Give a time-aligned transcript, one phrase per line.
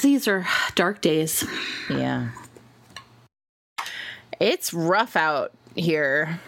[0.00, 0.46] These are
[0.76, 1.44] dark days.
[1.90, 2.28] Yeah.
[4.40, 6.38] It's rough out here.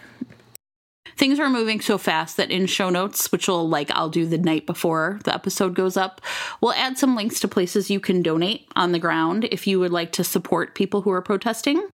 [1.16, 4.38] Things are moving so fast that in show notes, which will like I'll do the
[4.38, 6.20] night before the episode goes up,
[6.60, 9.92] we'll add some links to places you can donate on the ground if you would
[9.92, 11.88] like to support people who are protesting.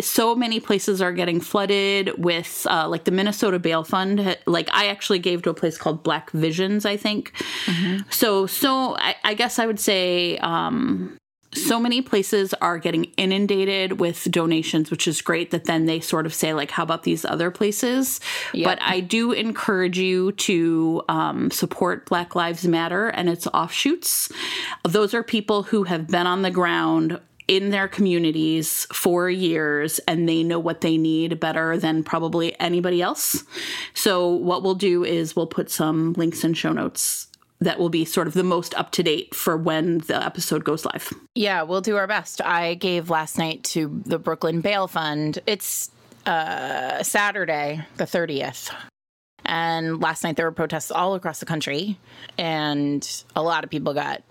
[0.00, 4.38] So many places are getting flooded with, uh, like the Minnesota Bail Fund.
[4.46, 7.32] Like I actually gave to a place called Black Visions, I think.
[7.66, 8.08] Mm-hmm.
[8.10, 11.18] So, so I, I, guess I would say um,
[11.52, 16.26] so many places are getting inundated with donations, which is great that then they sort
[16.26, 18.20] of say, like, how about these other places?
[18.52, 18.64] Yep.
[18.64, 24.30] But I do encourage you to um, support Black Lives Matter and its offshoots.
[24.84, 30.28] Those are people who have been on the ground in their communities for years and
[30.28, 33.42] they know what they need better than probably anybody else.
[33.94, 37.26] So, what we'll do is we'll put some links in show notes
[37.60, 40.84] that will be sort of the most up to date for when the episode goes
[40.84, 41.12] live.
[41.34, 42.40] Yeah, we'll do our best.
[42.40, 45.40] I gave last night to the Brooklyn Bail Fund.
[45.46, 45.90] It's
[46.26, 48.72] uh, Saturday, the 30th.
[49.44, 51.98] And last night there were protests all across the country,
[52.36, 54.22] and a lot of people got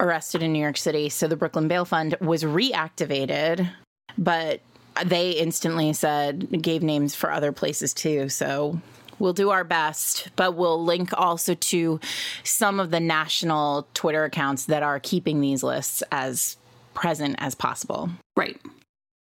[0.00, 1.08] arrested in New York City.
[1.08, 3.68] So the Brooklyn Bail Fund was reactivated,
[4.16, 4.60] but
[5.04, 8.28] they instantly said, gave names for other places too.
[8.28, 8.80] So
[9.18, 12.00] We'll do our best, but we'll link also to
[12.44, 16.56] some of the national Twitter accounts that are keeping these lists as
[16.94, 18.10] present as possible.
[18.36, 18.60] Right.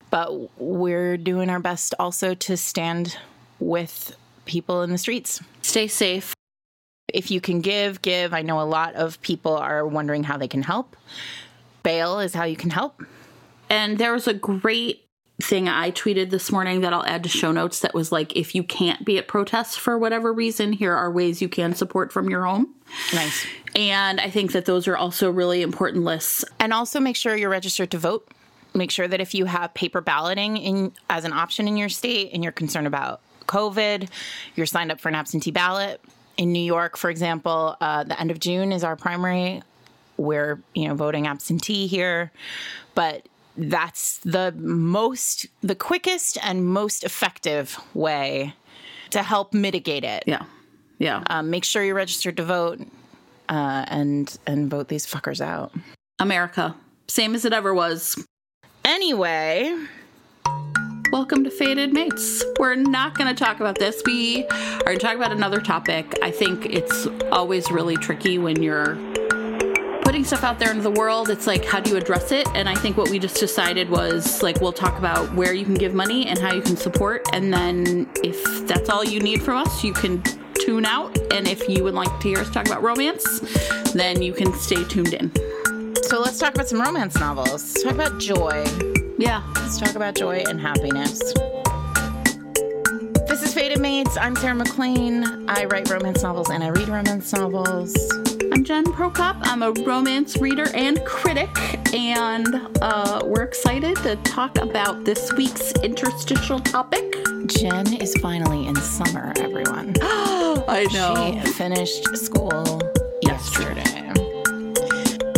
[0.10, 3.18] But we're doing our best also to stand
[3.60, 5.42] with people in the streets.
[5.62, 6.34] Stay safe.
[7.16, 8.34] If you can give, give.
[8.34, 10.98] I know a lot of people are wondering how they can help.
[11.82, 13.02] Bail is how you can help.
[13.70, 15.06] And there was a great
[15.42, 18.54] thing I tweeted this morning that I'll add to show notes that was like, if
[18.54, 22.30] you can't be at protests for whatever reason, here are ways you can support from
[22.30, 22.74] your home.
[23.14, 23.46] Nice.
[23.76, 26.44] And I think that those are also really important lists.
[26.60, 28.30] And also make sure you're registered to vote.
[28.74, 32.32] Make sure that if you have paper balloting in as an option in your state
[32.34, 34.10] and you're concerned about COVID,
[34.56, 36.02] you're signed up for an absentee ballot.
[36.38, 39.62] In New York, for example, uh, the end of June is our primary.
[40.18, 42.32] We're you know voting absentee here,
[42.94, 48.54] but that's the most, the quickest and most effective way
[49.12, 50.24] to help mitigate it.
[50.26, 50.44] Yeah.
[50.98, 51.24] Yeah.
[51.30, 52.80] Um, make sure you're registered to vote
[53.50, 55.74] uh, and and vote these fuckers out.
[56.20, 56.76] America,
[57.08, 58.22] same as it ever was.
[58.84, 59.76] Anyway,
[61.12, 62.44] welcome to Fated Mates.
[62.60, 64.02] We're not going to talk about this.
[64.06, 66.18] We are going to talk about another topic.
[66.22, 68.96] I think it's always really tricky when you're
[70.04, 72.48] putting stuff out there into the world, it's like, how do you address it?
[72.56, 75.74] And I think what we just decided was like, we'll talk about where you can
[75.74, 77.28] give money and how you can support.
[77.34, 80.22] And then if that's all you need from us, you can
[80.60, 81.18] tune out.
[81.34, 83.42] And if you would like to hear us talk about romance,
[83.94, 85.32] then you can stay tuned in.
[86.04, 87.50] So let's talk about some romance novels.
[87.50, 89.05] Let's talk about joy.
[89.18, 89.42] Yeah.
[89.56, 91.34] Let's talk about joy and happiness.
[93.28, 94.18] This is Fated Mates.
[94.18, 95.50] I'm Sarah MacLean.
[95.50, 97.96] I write romance novels and I read romance novels.
[98.52, 99.38] I'm Jen Prokop.
[99.44, 101.50] I'm a romance reader and critic,
[101.94, 107.16] and uh, we're excited to talk about this week's interstitial topic.
[107.48, 109.96] Jen is finally in summer, everyone.
[110.02, 111.40] I know.
[111.44, 112.82] She finished school.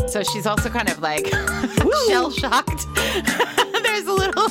[0.08, 1.28] So she's also kind of like
[2.08, 2.88] shell shocked.
[3.84, 4.48] There's a little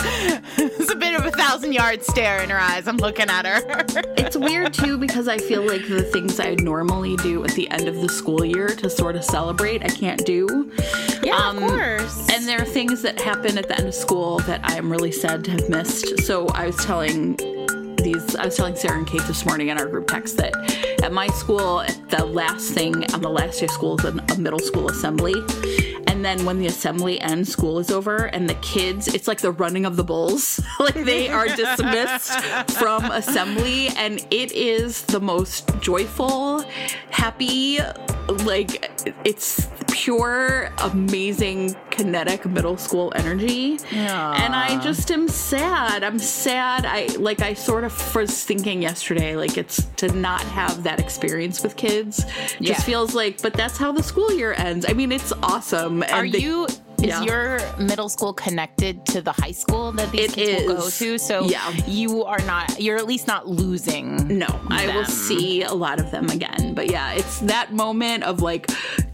[0.58, 2.86] it's a bit of a thousand yard stare in her eyes.
[2.86, 3.84] I'm looking at her.
[4.16, 7.88] it's weird too because I feel like the things I normally do at the end
[7.88, 10.72] of the school year to sort of celebrate, I can't do.
[11.22, 12.28] Yeah, um, of course.
[12.32, 15.12] And there are things that happen at the end of school that I am really
[15.12, 16.20] sad to have missed.
[16.24, 17.36] So I was telling
[18.12, 20.54] these I was telling Sarah and Kate this morning in our group text that
[21.02, 24.58] at my school the last thing on the last day of school is a middle
[24.58, 25.34] school assembly
[26.06, 29.52] and then when the assembly ends, school is over, and the kids, it's like the
[29.52, 30.60] running of the bulls.
[30.80, 36.64] like they are dismissed from assembly, and it is the most joyful,
[37.10, 37.78] happy,
[38.44, 38.90] like
[39.24, 39.68] it's
[39.98, 43.76] pure, amazing, kinetic middle school energy.
[43.78, 44.38] Aww.
[44.38, 46.04] And I just am sad.
[46.04, 46.84] I'm sad.
[46.86, 51.64] I like I sort of was thinking yesterday, like it's to not have that experience
[51.64, 52.24] with kids.
[52.24, 52.80] Just yeah.
[52.80, 54.86] feels like, but that's how the school year ends.
[54.88, 56.04] I mean, it's awesome.
[56.04, 56.68] Are you
[56.98, 57.22] is yeah.
[57.22, 60.68] your middle school connected to the high school that these it kids is.
[60.68, 61.18] will go to?
[61.18, 61.70] So yeah.
[61.86, 64.16] you are not, you're at least not losing.
[64.36, 64.66] No, them.
[64.70, 66.74] I will see a lot of them again.
[66.74, 68.68] But yeah, it's that moment of like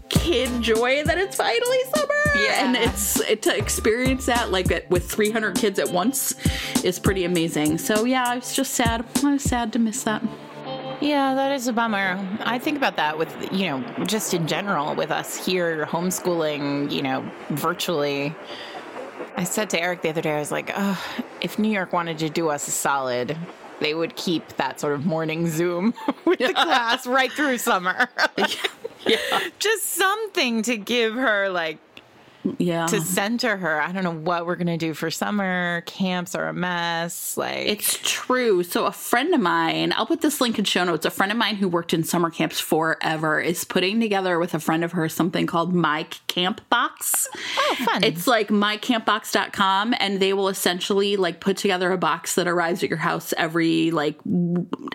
[0.09, 2.13] kid joy that it's finally summer.
[2.35, 2.65] Yeah.
[2.65, 6.35] And it's it, to experience that like with 300 kids at once
[6.83, 7.77] is pretty amazing.
[7.77, 9.05] So yeah, I was just sad.
[9.23, 10.23] I was sad to miss that.
[11.01, 12.17] Yeah, that is a bummer.
[12.41, 17.01] I think about that with, you know, just in general with us here homeschooling, you
[17.01, 18.33] know, virtually.
[19.37, 21.03] I said to Eric the other day, I was like, oh,
[21.41, 23.37] if New York wanted to do us a solid,
[23.79, 25.93] they would keep that sort of morning Zoom
[26.25, 28.09] with the class right through summer.
[29.07, 29.17] Yeah.
[29.59, 31.77] Just something to give her like
[32.57, 32.85] Yeah.
[32.87, 33.81] to center her.
[33.81, 35.81] I don't know what we're gonna do for summer.
[35.85, 37.37] Camps are a mess.
[37.37, 38.63] Like It's true.
[38.63, 41.05] So a friend of mine, I'll put this link in show notes.
[41.05, 44.59] A friend of mine who worked in summer camps forever is putting together with a
[44.59, 47.27] friend of hers something called My Camp Box.
[47.57, 48.03] oh fun.
[48.03, 52.89] It's like mycampbox.com and they will essentially like put together a box that arrives at
[52.89, 54.17] your house every like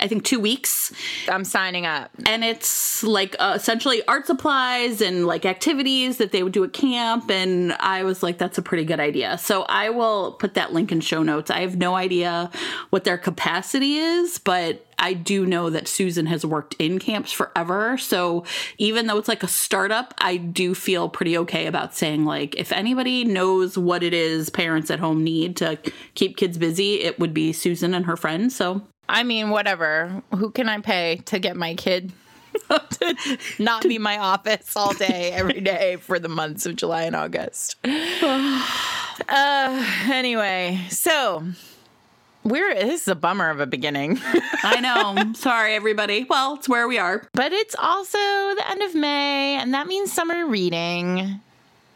[0.00, 0.92] i think 2 weeks
[1.28, 2.10] I'm signing up.
[2.26, 6.72] and it's like uh, essentially art supplies and like activities that they would do at
[6.72, 7.39] camp and
[7.80, 9.38] i was like that's a pretty good idea.
[9.38, 11.50] So i will put that link in show notes.
[11.50, 12.50] I have no idea
[12.90, 17.96] what their capacity is but i do know that susan has worked in camps forever.
[17.98, 18.44] So
[18.78, 22.72] even though it's like a startup i do feel pretty okay about saying like if
[22.72, 25.78] anybody knows what it is parents at home need to
[26.14, 28.54] keep kids busy it would be susan and her friends.
[28.56, 30.22] So I mean, whatever.
[30.36, 32.12] Who can I pay to get my kid
[33.58, 37.76] not be my office all day, every day for the months of July and August?
[39.28, 41.44] uh, anyway, so
[42.44, 44.18] we're this is a bummer of a beginning,
[44.64, 48.94] i know sorry everybody well it's where we are but it's also the end of
[48.94, 51.40] May, and that means summer reading.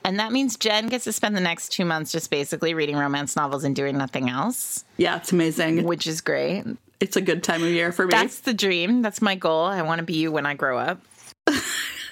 [0.06, 3.36] And that means Jen gets to spend the next two months just basically reading romance
[3.36, 5.84] novels and doing nothing else, Yeah, it's amazing.
[5.84, 6.62] which is great.
[7.04, 8.12] It's a good time of year for me.
[8.12, 9.02] That's the dream.
[9.02, 9.66] That's my goal.
[9.66, 11.02] I want to be you when I grow up.
[11.46, 11.52] Today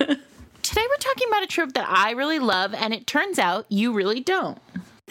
[0.06, 4.20] we're talking about a trope that I really love, and it turns out you really
[4.20, 4.58] don't.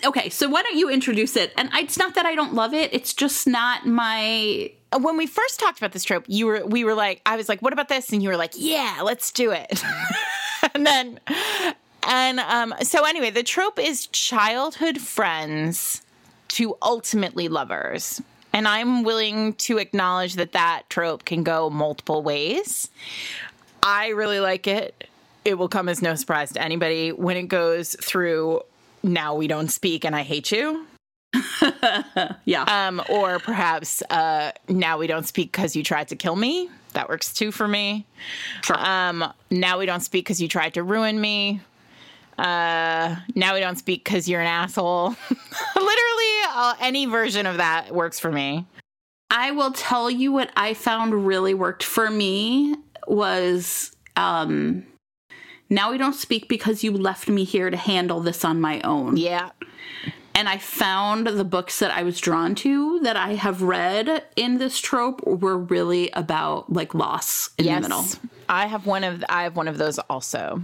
[0.05, 1.51] okay, so why don't you introduce it?
[1.57, 4.71] And it's not that I don't love it, it's just not my.
[4.95, 7.63] When we first talked about this trope, you were we were like, I was like,
[7.63, 9.83] "What about this?" And you were like, "Yeah, let's do it."
[10.75, 11.19] and then,
[12.07, 16.03] and um, so anyway, the trope is childhood friends
[16.49, 18.21] to ultimately lovers.
[18.53, 22.89] And I'm willing to acknowledge that that trope can go multiple ways.
[23.83, 25.07] I really like it.
[25.45, 28.62] It will come as no surprise to anybody when it goes through
[29.03, 30.86] now we don't speak and I hate you.
[32.45, 32.63] Yeah.
[32.63, 36.69] Um, or perhaps uh, now we don't speak because you tried to kill me.
[36.94, 38.06] That works too for me.
[38.63, 38.77] Sure.
[38.80, 41.62] Um, now we don't speak because you tried to ruin me.
[42.41, 45.09] Uh, now we don't speak because you're an asshole.
[45.75, 48.65] Literally, uh, any version of that works for me.
[49.29, 52.75] I will tell you what I found really worked for me
[53.07, 54.85] was um
[55.69, 59.17] now we don't speak because you left me here to handle this on my own.
[59.17, 59.51] Yeah.
[60.33, 64.57] And I found the books that I was drawn to that I have read in
[64.57, 68.05] this trope were really about like loss in the middle.
[68.49, 70.61] I have one of I have one of those also.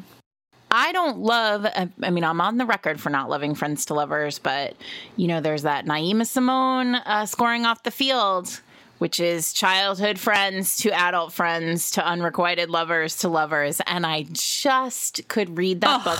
[0.79, 1.65] I don't love.
[1.65, 4.75] I mean, I'm on the record for not loving Friends to Lovers, but
[5.15, 8.61] you know, there's that Naima Simone uh, scoring off the field,
[8.97, 15.27] which is childhood friends to adult friends to unrequited lovers to lovers, and I just
[15.27, 16.19] could read that book.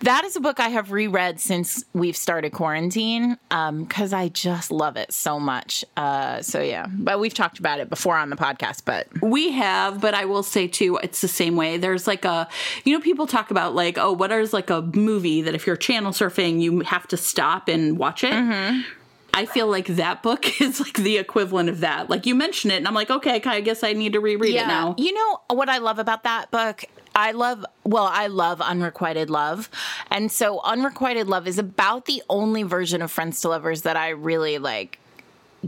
[0.00, 4.96] That is a book I have reread since we've started quarantine because I just love
[4.96, 5.84] it so much.
[5.96, 10.00] Uh, so yeah, but we've talked about it before on the podcast, but We have,
[10.00, 11.76] but I will say too, it's the same way.
[11.76, 12.48] There's like a,
[12.84, 15.76] you know, people talk about like, oh, what is like a movie that if you're
[15.76, 18.84] channel surfing, you have to stop and watch it.
[19.38, 22.10] I feel like that book is like the equivalent of that.
[22.10, 24.66] Like you mention it, and I'm like, okay, I guess I need to reread it
[24.66, 24.96] now.
[24.98, 26.84] You know what I love about that book?
[27.14, 29.70] I love, well, I love Unrequited Love.
[30.10, 34.08] And so Unrequited Love is about the only version of Friends to Lovers that I
[34.08, 34.98] really like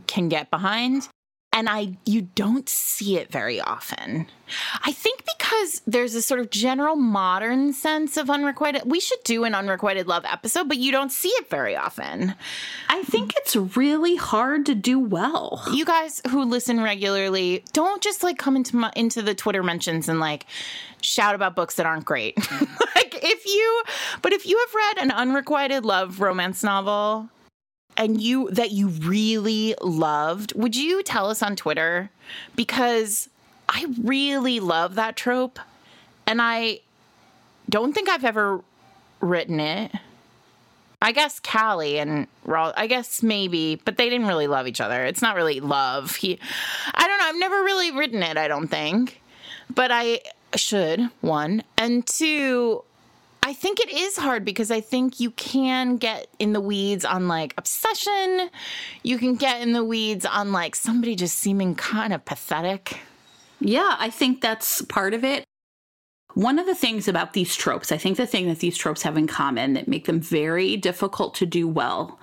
[0.08, 1.08] can get behind.
[1.52, 4.26] And I you don't see it very often.
[4.84, 8.82] I think because there's a sort of general modern sense of unrequited.
[8.84, 12.34] We should do an unrequited love episode, but you don't see it very often.
[12.88, 15.62] I think it's really hard to do well.
[15.72, 20.08] you guys who listen regularly don't just like come into my, into the Twitter mentions
[20.08, 20.46] and like
[21.02, 22.36] shout about books that aren't great.
[22.94, 23.82] like if you,
[24.22, 27.28] but if you have read an unrequited love romance novel
[28.00, 32.10] and you that you really loved, would you tell us on Twitter?
[32.56, 33.28] Because
[33.68, 35.60] I really love that trope,
[36.26, 36.80] and I
[37.68, 38.62] don't think I've ever
[39.20, 39.92] written it.
[41.02, 45.04] I guess Callie and Raul, I guess maybe, but they didn't really love each other.
[45.04, 46.16] It's not really love.
[46.16, 46.38] He,
[46.94, 47.28] I don't know.
[47.28, 49.20] I've never really written it, I don't think,
[49.74, 50.20] but I
[50.56, 51.64] should, one.
[51.76, 52.82] And two,
[53.42, 57.26] I think it is hard because I think you can get in the weeds on
[57.26, 58.50] like obsession.
[59.02, 63.00] You can get in the weeds on like somebody just seeming kind of pathetic.
[63.60, 65.44] Yeah, I think that's part of it.
[66.34, 69.16] One of the things about these tropes, I think the thing that these tropes have
[69.16, 72.20] in common that make them very difficult to do well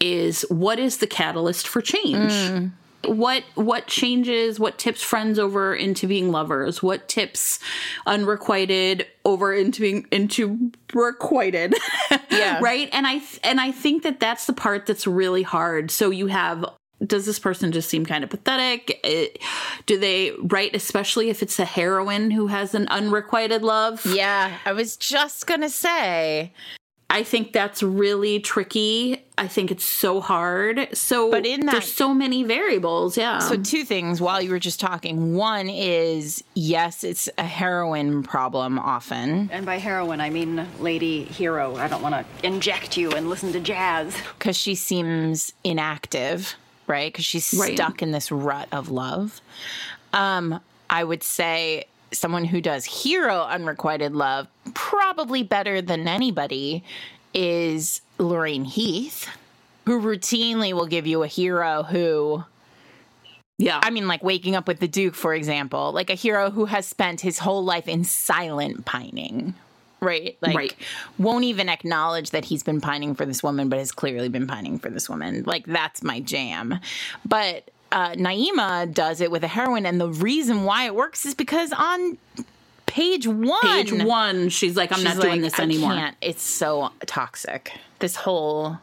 [0.00, 2.32] is what is the catalyst for change?
[2.32, 2.72] Mm.
[3.04, 6.82] What what changes, what tips friends over into being lovers?
[6.82, 7.58] What tips
[8.06, 11.74] unrequited over into being into requited?
[12.30, 12.58] Yeah.
[12.60, 12.90] right?
[12.92, 15.90] And I and I think that that's the part that's really hard.
[15.90, 16.66] So you have
[17.04, 19.00] does this person just seem kind of pathetic?
[19.04, 19.38] It,
[19.86, 24.04] do they write, especially if it's a heroine who has an unrequited love?
[24.06, 26.52] Yeah, I was just gonna say.
[27.08, 29.22] I think that's really tricky.
[29.38, 30.88] I think it's so hard.
[30.92, 33.16] So, but in that, there's so many variables.
[33.16, 33.38] Yeah.
[33.38, 35.34] So, two things while you were just talking.
[35.34, 39.48] One is yes, it's a heroine problem often.
[39.52, 41.76] And by heroine I mean lady hero.
[41.76, 44.16] I don't want to inject you and listen to jazz.
[44.38, 47.12] Because she seems inactive right?
[47.12, 47.74] Because she's right.
[47.74, 49.40] stuck in this rut of love.
[50.12, 56.84] Um, I would say someone who does hero unrequited love probably better than anybody
[57.34, 59.28] is Lorraine Heath,
[59.84, 62.44] who routinely will give you a hero who
[63.58, 63.80] yeah.
[63.82, 66.86] I mean, like waking up with the Duke, for example, like a hero who has
[66.86, 69.54] spent his whole life in silent pining,
[70.00, 70.36] right?
[70.42, 70.74] Like, right.
[71.18, 74.78] won't even acknowledge that he's been pining for this woman, but has clearly been pining
[74.78, 75.44] for this woman.
[75.44, 76.80] Like, that's my jam.
[77.24, 81.34] But uh, Naima does it with a heroine, and the reason why it works is
[81.34, 82.18] because on
[82.84, 87.72] page one, page one, she's like, "I'm she's not doing this anymore." It's so toxic.
[88.00, 88.80] This whole,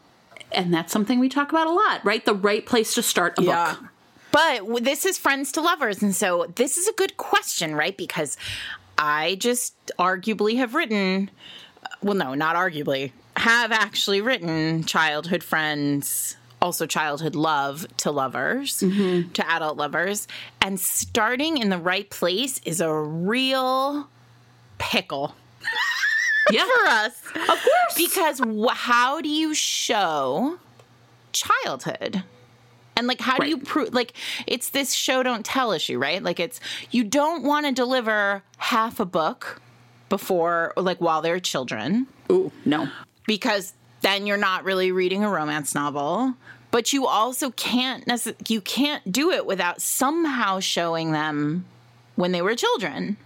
[0.51, 2.25] and that's something we talk about a lot, right?
[2.25, 3.75] The right place to start a yeah.
[3.75, 3.83] book.
[4.31, 7.95] But this is friends to lovers, and so this is a good question, right?
[7.95, 8.35] Because
[8.97, 11.29] I just arguably have written,
[12.01, 19.29] well, no, not arguably, have actually written childhood friends, also childhood love to lovers, mm-hmm.
[19.33, 20.27] to adult lovers.
[20.61, 24.07] And starting in the right place is a real
[24.77, 25.35] pickle.
[26.51, 26.63] yeah.
[26.65, 27.21] for us.
[27.35, 27.95] Of course.
[27.97, 28.41] Because
[28.71, 30.57] how do you show
[31.33, 32.23] childhood?
[32.95, 33.41] And like, how right.
[33.41, 33.93] do you prove?
[33.93, 34.13] Like,
[34.47, 36.23] it's this show don't tell issue, right?
[36.23, 39.61] Like, it's you don't want to deliver half a book
[40.09, 42.07] before, like, while they're children.
[42.31, 42.87] Ooh, no,
[43.25, 46.35] because then you're not really reading a romance novel.
[46.71, 51.65] But you also can't necess- you can't do it without somehow showing them
[52.15, 53.17] when they were children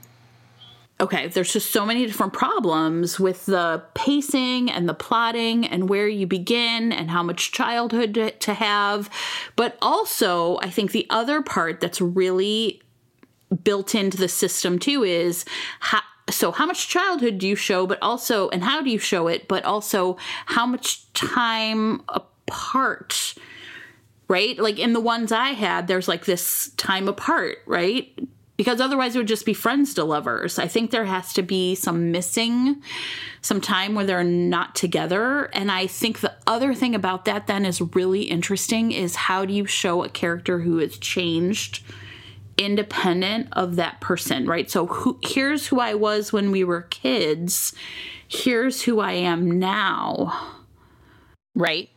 [0.99, 6.07] okay, there's just so many different problems with the pacing and the plotting and where
[6.07, 9.09] you begin and how much childhood to, to have.
[9.55, 12.81] But also, I think the other part that's really
[13.63, 15.45] built into the system too is
[15.79, 19.27] how, so how much childhood do you show but also and how do you show
[19.27, 23.35] it but also how much time apart
[24.27, 28.17] right like in the ones i had there's like this time apart right
[28.57, 30.57] because otherwise it would just be friends to lovers.
[30.57, 32.81] I think there has to be some missing,
[33.41, 35.45] some time where they're not together.
[35.53, 39.53] And I think the other thing about that then is really interesting is how do
[39.53, 41.83] you show a character who has changed
[42.57, 44.69] independent of that person, right?
[44.69, 47.73] So who, here's who I was when we were kids.
[48.27, 50.55] Here's who I am now.
[51.55, 51.89] Right.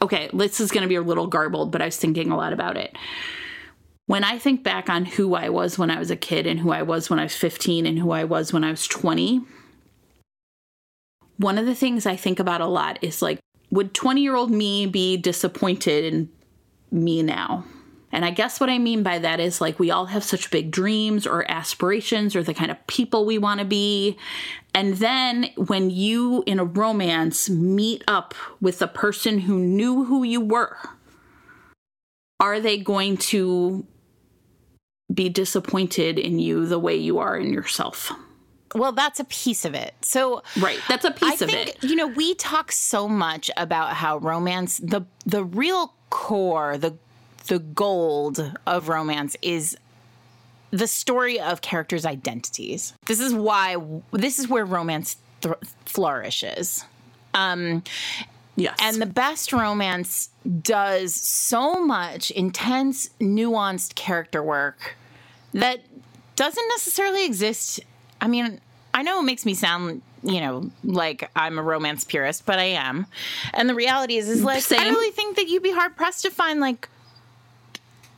[0.00, 2.52] Okay, this is going to be a little garbled, but I was thinking a lot
[2.52, 2.96] about it
[4.08, 6.70] when I think back on who I was when I was a kid and who
[6.70, 9.42] I was when I was 15 and who I was when I was 20,
[11.36, 13.38] one of the things I think about a lot is like,
[13.70, 16.30] would 20 year old me be disappointed in
[16.90, 17.66] me now?
[18.10, 20.70] And I guess what I mean by that is like we all have such big
[20.70, 24.16] dreams or aspirations or the kind of people we want to be.
[24.74, 30.22] And then when you in a romance meet up with a person who knew who
[30.22, 30.76] you were,
[32.40, 33.86] are they going to
[35.12, 38.12] be disappointed in you the way you are in yourself.
[38.74, 39.94] Well, that's a piece of it.
[40.02, 41.84] So Right, that's a piece I of think, it.
[41.84, 46.96] You know, we talk so much about how romance the the real core, the
[47.48, 49.76] the gold of romance is
[50.70, 52.92] the story of characters' identities.
[53.06, 53.76] This is why
[54.12, 56.84] this is where romance th- flourishes.
[57.34, 57.82] Um
[58.58, 58.76] Yes.
[58.82, 60.30] And the best romance
[60.62, 64.96] does so much intense, nuanced character work
[65.54, 65.78] that
[66.34, 67.78] doesn't necessarily exist.
[68.20, 68.60] I mean,
[68.92, 72.64] I know it makes me sound, you know, like I'm a romance purist, but I
[72.64, 73.06] am.
[73.54, 74.80] And the reality is, is like, Same.
[74.80, 76.88] I really think that you'd be hard pressed to find like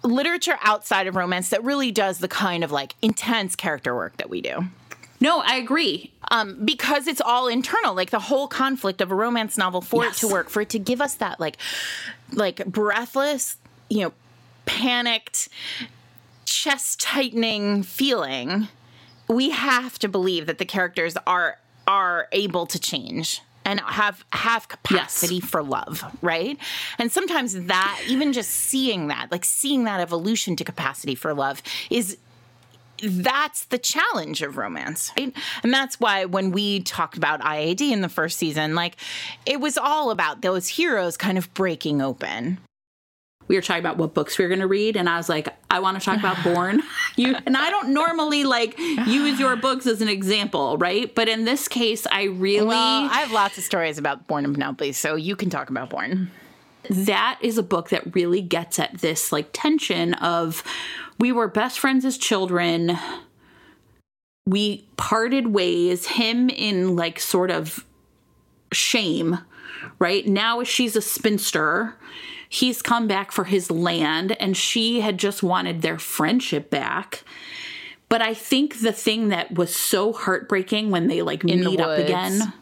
[0.02, 4.30] literature outside of romance that really does the kind of like intense character work that
[4.30, 4.64] we do.
[5.20, 6.12] No, I agree.
[6.30, 10.16] Um, because it's all internal, like the whole conflict of a romance novel for yes.
[10.16, 11.58] it to work, for it to give us that like
[12.32, 13.56] like breathless,
[13.90, 14.12] you know,
[14.64, 15.48] panicked,
[16.46, 18.68] chest tightening feeling,
[19.28, 24.68] we have to believe that the characters are are able to change and have have
[24.68, 25.44] capacity yes.
[25.44, 26.58] for love, right?
[26.98, 31.62] And sometimes that even just seeing that, like seeing that evolution to capacity for love
[31.90, 32.16] is
[33.02, 35.34] that's the challenge of romance, right?
[35.62, 38.96] And that's why when we talked about IAD in the first season, like
[39.46, 42.58] it was all about those heroes kind of breaking open.
[43.50, 45.48] We were talking about what books we were going to read, and I was like,
[45.68, 46.84] I want to talk about Bourne.
[47.16, 51.12] you and I don't normally like use your books as an example, right?
[51.12, 54.54] But in this case, I really well, I have lots of stories about Bourne and
[54.54, 56.30] Penelope, so you can talk about Bourne.
[56.90, 60.62] That is a book that really gets at this like tension of
[61.18, 62.96] we were best friends as children.
[64.46, 67.84] We parted ways, him in like sort of
[68.72, 69.38] shame,
[69.98, 70.24] right?
[70.24, 71.96] Now she's a spinster.
[72.52, 77.22] He's come back for his land, and she had just wanted their friendship back.
[78.08, 81.86] But I think the thing that was so heartbreaking when they like in meet the
[81.86, 82.52] up again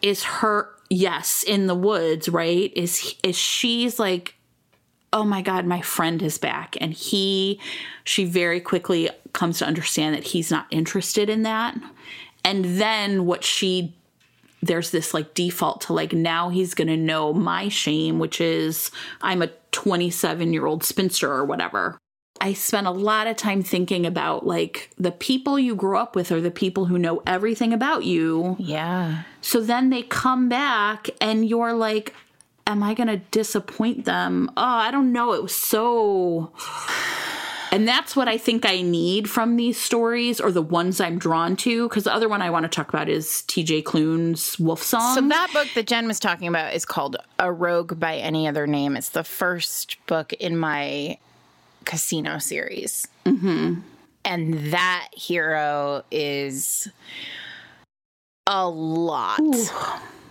[0.00, 2.72] is her yes in the woods right?
[2.74, 4.36] Is is she's like
[5.12, 6.78] oh my god my friend is back.
[6.80, 7.60] And he
[8.04, 11.76] she very quickly comes to understand that he's not interested in that.
[12.42, 13.94] And then what she
[14.62, 18.90] there's this like default to like now he's going to know my shame which is
[19.22, 21.98] i'm a 27 year old spinster or whatever
[22.42, 26.32] I spent a lot of time thinking about like the people you grew up with
[26.32, 28.56] are the people who know everything about you.
[28.58, 29.24] Yeah.
[29.42, 32.14] So then they come back and you're like,
[32.66, 34.50] am I going to disappoint them?
[34.56, 35.34] Oh, I don't know.
[35.34, 36.52] It was so.
[37.72, 41.56] And that's what I think I need from these stories or the ones I'm drawn
[41.56, 41.88] to.
[41.88, 45.14] Because the other one I want to talk about is TJ Klune's Wolf Song.
[45.14, 48.66] So, that book that Jen was talking about is called A Rogue by Any Other
[48.66, 48.96] Name.
[48.96, 51.18] It's the first book in my
[51.84, 53.06] casino series.
[53.24, 53.80] Mm-hmm.
[54.24, 56.88] And that hero is
[58.46, 59.40] a lot.
[59.40, 59.66] Ooh.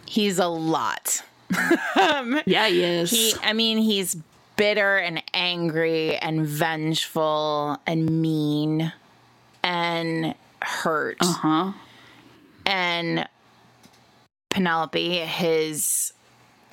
[0.05, 1.23] He's a lot
[1.99, 3.11] um, yeah, he is.
[3.11, 4.15] He, I mean, he's
[4.59, 8.91] bitter and angry and vengeful and mean
[9.63, 11.17] and hurt.
[11.21, 11.71] Uh huh.
[12.65, 13.27] And
[14.49, 16.11] Penelope, his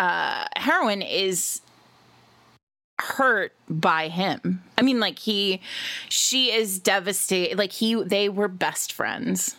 [0.01, 1.61] uh, heroine, is
[2.99, 4.64] hurt by him.
[4.77, 5.61] I mean, like he,
[6.09, 7.57] she is devastated.
[7.57, 9.55] Like he, they were best friends.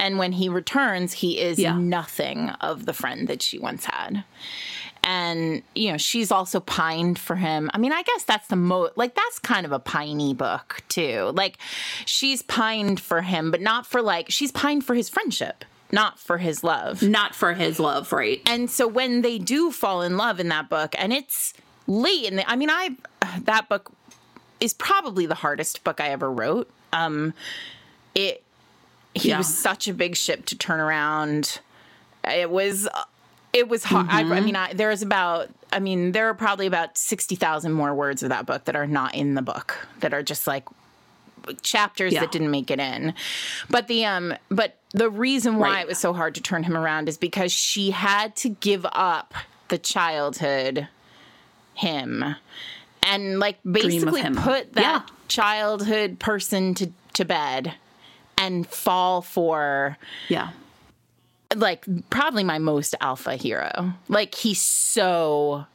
[0.00, 1.76] And when he returns, he is yeah.
[1.76, 4.24] nothing of the friend that she once had.
[5.10, 7.70] And, you know, she's also pined for him.
[7.72, 11.32] I mean, I guess that's the most, like, that's kind of a piney book, too.
[11.34, 11.56] Like,
[12.04, 16.36] she's pined for him, but not for, like, she's pined for his friendship not for
[16.36, 17.02] his love.
[17.02, 18.42] Not for his love, right.
[18.44, 21.54] And so when they do fall in love in that book, and it's
[21.86, 22.94] late the, I mean, I,
[23.44, 23.90] that book
[24.60, 26.70] is probably the hardest book I ever wrote.
[26.92, 27.32] Um,
[28.14, 28.42] it,
[29.14, 29.38] he yeah.
[29.38, 31.60] was such a big ship to turn around.
[32.22, 32.86] It was
[33.52, 34.08] it was hard.
[34.08, 34.32] Mm-hmm.
[34.32, 38.22] I, I, mean, I, there's about, I mean, there are probably about 60,000 more words
[38.22, 40.64] of that book that are not in the book that are just like
[41.62, 42.20] chapters yeah.
[42.20, 43.14] that didn't make it in.
[43.70, 45.80] But the, um, but the reason why right.
[45.80, 49.34] it was so hard to turn him around is because she had to give up
[49.68, 50.88] the childhood
[51.74, 52.34] him
[53.02, 55.02] and like basically put that yeah.
[55.28, 57.74] childhood person to, to bed
[58.36, 59.96] and fall for
[60.28, 60.50] yeah
[61.56, 63.92] like probably my most alpha hero.
[64.08, 65.66] Like he's so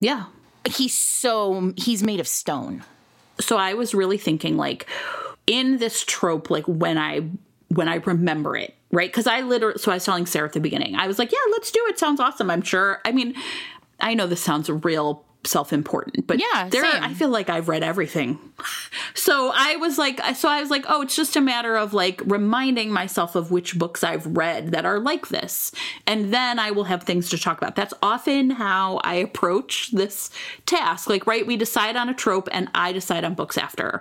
[0.00, 0.26] yeah.
[0.64, 2.84] he's so he's made of stone.
[3.40, 4.86] So i was really thinking like
[5.46, 7.20] in this trope like when i
[7.68, 9.10] when i remember it right?
[9.10, 11.38] Because i literally so i was telling sarah at the beginning i was like yeah
[11.52, 11.98] let's do it.
[11.98, 13.00] Sounds awesome i'm sure.
[13.04, 13.34] I mean
[14.00, 18.38] i know this sounds real self-important but yeah there i feel like i've read everything
[19.28, 22.22] so i was like so i was like oh it's just a matter of like
[22.24, 25.72] reminding myself of which books i've read that are like this.
[26.06, 27.76] And then i will have things to talk about.
[27.76, 30.30] That's often how i approach this
[30.66, 31.08] task.
[31.08, 34.00] Like right we decide on a trope and i decide on books after.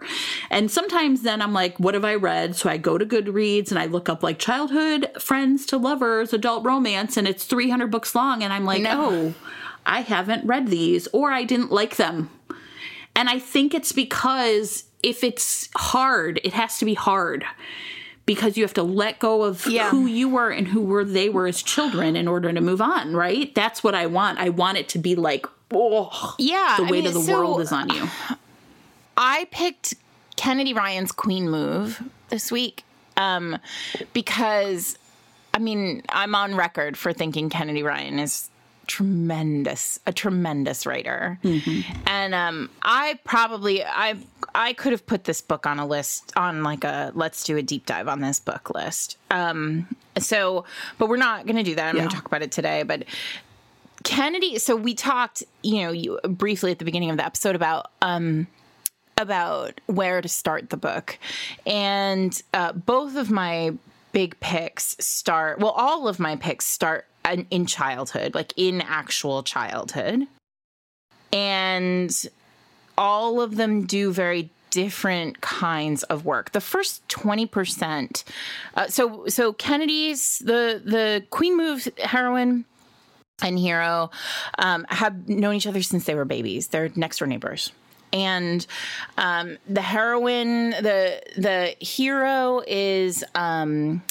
[0.49, 2.55] And sometimes then i'm like what have i read?
[2.55, 6.63] So i go to goodreads and i look up like childhood friends to lovers adult
[6.65, 8.43] romance and it's 300 books long.
[8.43, 9.09] And i'm like no.
[9.11, 9.33] oh
[9.85, 12.29] I haven't read these or I didn't like them.
[13.17, 17.43] And I think it's because if it's hard, it has to be hard
[18.27, 19.89] because you have to let go of yeah.
[19.89, 23.15] who you were and who were they were as children in order to move on,
[23.15, 23.55] right?
[23.55, 24.37] That's what I want.
[24.37, 27.39] I want it to be like, oh, yeah, the weight I mean, of the so
[27.39, 28.07] world is on you.
[29.17, 29.95] I picked
[30.35, 32.83] Kennedy Ryan's Queen Move this week
[33.15, 33.57] um,
[34.13, 34.95] because,
[35.55, 38.51] I mean, I'm on record for thinking Kennedy Ryan is
[38.87, 41.37] tremendous a tremendous writer
[42.05, 44.15] and um i probably i
[44.55, 47.61] i could have put this book on a list on like a let's do a
[47.61, 50.63] deep dive on this book list um so
[50.97, 52.03] but we're not gonna do that i'm Yeah.
[52.03, 53.03] gonna talk about it today but
[54.03, 57.91] kennedy so we talked you know you briefly at the beginning of the episode about
[58.01, 58.47] um
[59.19, 61.17] about where to start the book.
[61.65, 63.73] And uh, both of my
[64.11, 70.27] big picks start, well, all of my picks start in, childhood, like in actual childhood.
[71.33, 72.25] And
[72.97, 76.51] all of them do very different kinds of work.
[76.51, 78.23] The first 20%,
[78.75, 82.65] uh, so so Kennedy's the the Queen Move heroine
[83.41, 84.09] and hero
[84.57, 86.67] um, have known each other since they were babies.
[86.67, 87.71] They're next door neighbors.
[88.13, 88.65] And
[89.17, 94.01] um, the heroine, the the hero is um,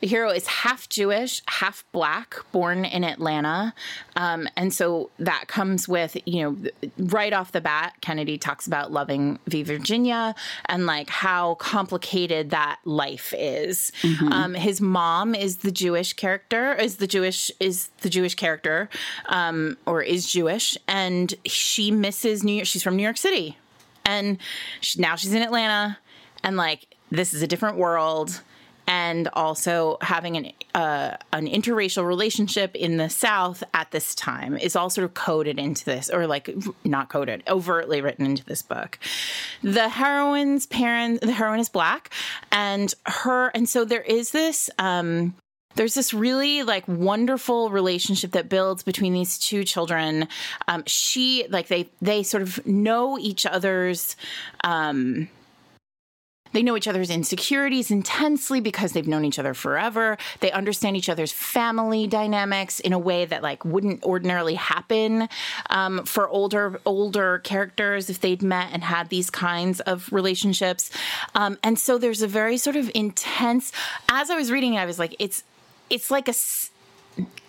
[0.00, 3.74] the hero is half Jewish, half black, born in Atlanta,
[4.16, 7.94] um, and so that comes with you know right off the bat.
[8.00, 9.62] Kennedy talks about Loving v.
[9.62, 10.34] Virginia
[10.66, 13.92] and like how complicated that life is.
[14.32, 18.88] Um, his mom is the Jewish character, is the Jewish is the Jewish character,
[19.26, 22.66] um, or is Jewish, and she misses New York.
[22.66, 23.41] She's from New York City,
[24.04, 24.38] and
[24.80, 25.98] she, now she's in Atlanta,
[26.42, 28.40] and like this is a different world
[28.86, 34.74] and also having an uh, an interracial relationship in the South at this time is
[34.74, 36.50] all sort of coded into this, or like
[36.84, 38.98] not coded, overtly written into this book.
[39.62, 42.10] The heroine's parent, the heroine is black,
[42.50, 44.68] and her, and so there is this.
[44.78, 45.34] Um,
[45.74, 50.28] there's this really like wonderful relationship that builds between these two children.
[50.68, 54.16] Um, she like they they sort of know each other's.
[54.64, 55.28] Um,
[56.52, 60.18] they know each other's insecurities intensely because they've known each other forever.
[60.40, 65.28] They understand each other's family dynamics in a way that like wouldn't ordinarily happen
[65.70, 70.90] um, for older older characters if they'd met and had these kinds of relationships.
[71.34, 73.72] Um, and so there's a very sort of intense.
[74.10, 75.44] As I was reading it, I was like, it's
[75.90, 76.34] it's like a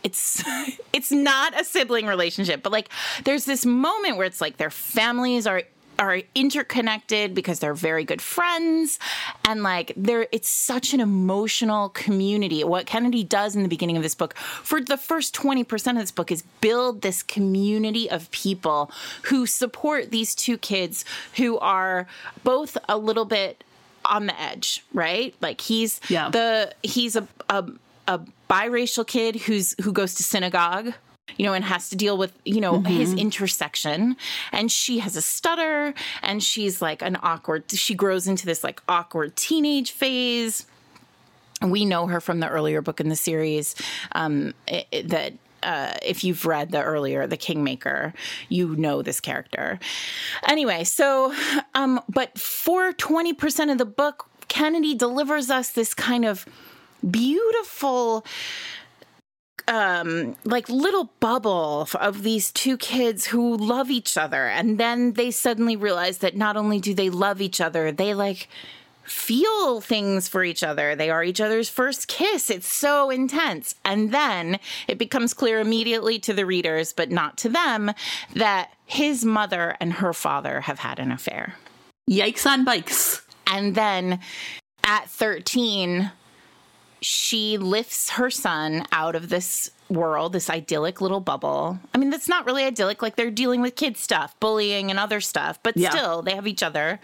[0.04, 0.44] it's
[0.94, 2.90] it's not a sibling relationship but like
[3.24, 5.64] there's this moment where it's like their families are
[6.00, 8.98] are interconnected because they're very good friends
[9.48, 14.02] and like they're it's such an emotional community what kennedy does in the beginning of
[14.02, 18.90] this book for the first 20% of this book is build this community of people
[19.26, 21.06] who support these two kids
[21.38, 22.08] who are
[22.44, 23.64] both a little bit
[24.04, 26.30] on the edge right like he's Yeah.
[26.30, 27.64] the he's a, a
[28.08, 30.94] a biracial kid who's who goes to synagogue
[31.38, 34.16] you know and has to deal with you know his intersection.
[34.52, 38.82] And she has a stutter and she's like an awkward she grows into this like
[38.90, 40.66] awkward teenage phase.
[41.62, 43.74] We know her from the earlier book in the series
[44.12, 48.14] um, it- it- that uh, if you've read the earlier the kingmaker
[48.50, 49.80] you know this character.
[50.46, 51.34] Anyway so
[51.74, 56.46] um, but for 20% of the book kennedy delivers us this kind of
[57.10, 58.26] beautiful
[59.68, 64.48] um like little bubble of these two kids who love each other.
[64.48, 68.50] And then they suddenly realize that not only do they love each other they like
[69.04, 70.96] feel things for each other.
[70.96, 72.50] They are each other's first kiss.
[72.50, 73.76] It's so intense.
[73.84, 77.92] And then it becomes clear immediately to the readers but not to them
[78.36, 81.56] that his mother and her father have had an affair.
[82.10, 83.22] Yikes on bikes.
[83.48, 84.20] and then
[84.84, 86.12] at 13,
[87.04, 91.80] she lifts her son out of this world, this idyllic little bubble.
[91.94, 93.02] I mean, that's not really idyllic.
[93.02, 95.90] Like they're dealing with kid stuff, bullying, and other stuff, but Yeah.
[95.90, 97.00] still, they have each other.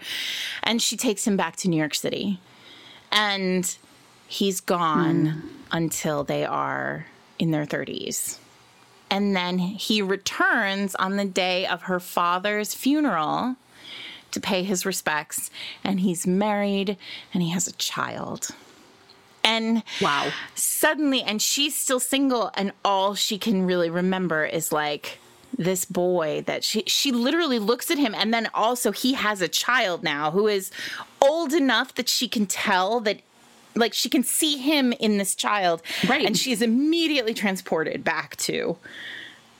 [0.62, 2.40] And she takes him back to New York City.
[3.12, 3.76] And
[4.26, 5.48] he's gone hmm.
[5.72, 7.06] until they are
[7.38, 8.38] in their 30s.
[9.10, 13.56] And then he returns on the day of her father's funeral
[14.30, 15.50] to pay his respects
[15.82, 16.96] and he's married
[17.34, 18.50] and he has a child.
[19.42, 20.30] And Wow.
[20.54, 25.18] suddenly and she's still single and all she can really remember is like
[25.58, 29.48] this boy that she she literally looks at him and then also he has a
[29.48, 30.70] child now who is
[31.20, 33.20] old enough that she can tell that
[33.74, 36.24] like she can see him in this child Right.
[36.24, 38.76] and she's immediately transported back to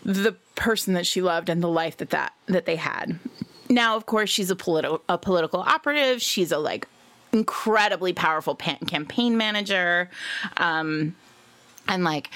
[0.04, 3.18] the person that she loved and the life that that, that they had.
[3.68, 6.22] Now, of course, she's a political a political operative.
[6.22, 6.88] She's a like
[7.32, 10.10] incredibly powerful pa- campaign manager,
[10.56, 11.14] um,
[11.88, 12.30] and like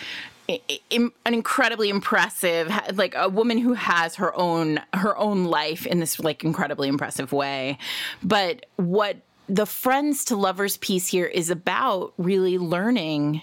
[0.49, 5.45] i- i- im- an incredibly impressive like a woman who has her own her own
[5.45, 7.79] life in this like incredibly impressive way.
[8.23, 9.17] But what
[9.49, 13.43] the friends to lovers piece here is about really learning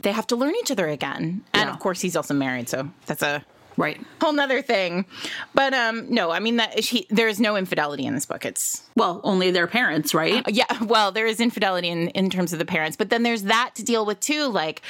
[0.00, 1.42] they have to learn each other again.
[1.52, 1.72] And Yeah.
[1.72, 3.44] of course, he's also married, so that's a
[3.78, 3.98] Right.
[4.20, 5.06] whole nother thing.
[5.54, 8.44] But um, no, I mean that he, there is no infidelity in this book.
[8.44, 10.42] It's Well, only their parents, right?
[10.48, 13.70] yeah, well, there is infidelity in in terms of the parents, but then there's that
[13.76, 14.82] to deal with too, like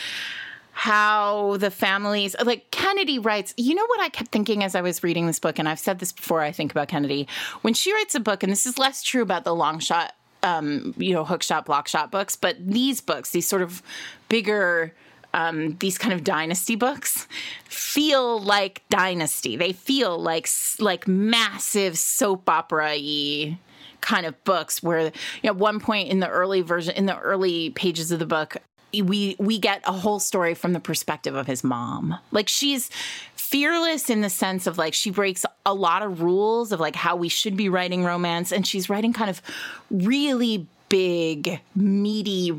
[0.73, 3.53] how the families like Kennedy writes.
[3.57, 5.99] You know what I kept thinking as I was reading this book, and I've said
[5.99, 6.41] this before.
[6.41, 7.29] I think about Kennedy
[7.63, 10.15] when she writes a book, and this is less true about the long shot.
[10.45, 13.83] Um, you know, hook shot, block shot books, but these books, these sort of
[14.29, 14.95] bigger
[15.35, 17.27] um, these kind of dynasty books
[17.65, 19.57] feel like dynasty.
[19.57, 23.59] They feel like like massive soap opera y
[24.01, 25.13] kind of books where you
[25.45, 28.57] know, at one point in the early version in the early pages of the book
[28.93, 32.19] we we get a whole story from the perspective of his mom.
[32.31, 32.91] Like she's
[33.37, 37.17] fearless in the sense of like she breaks a lot of rules of like how
[37.17, 39.43] we should be writing romance and she's writing kind of
[39.91, 42.53] really big meaty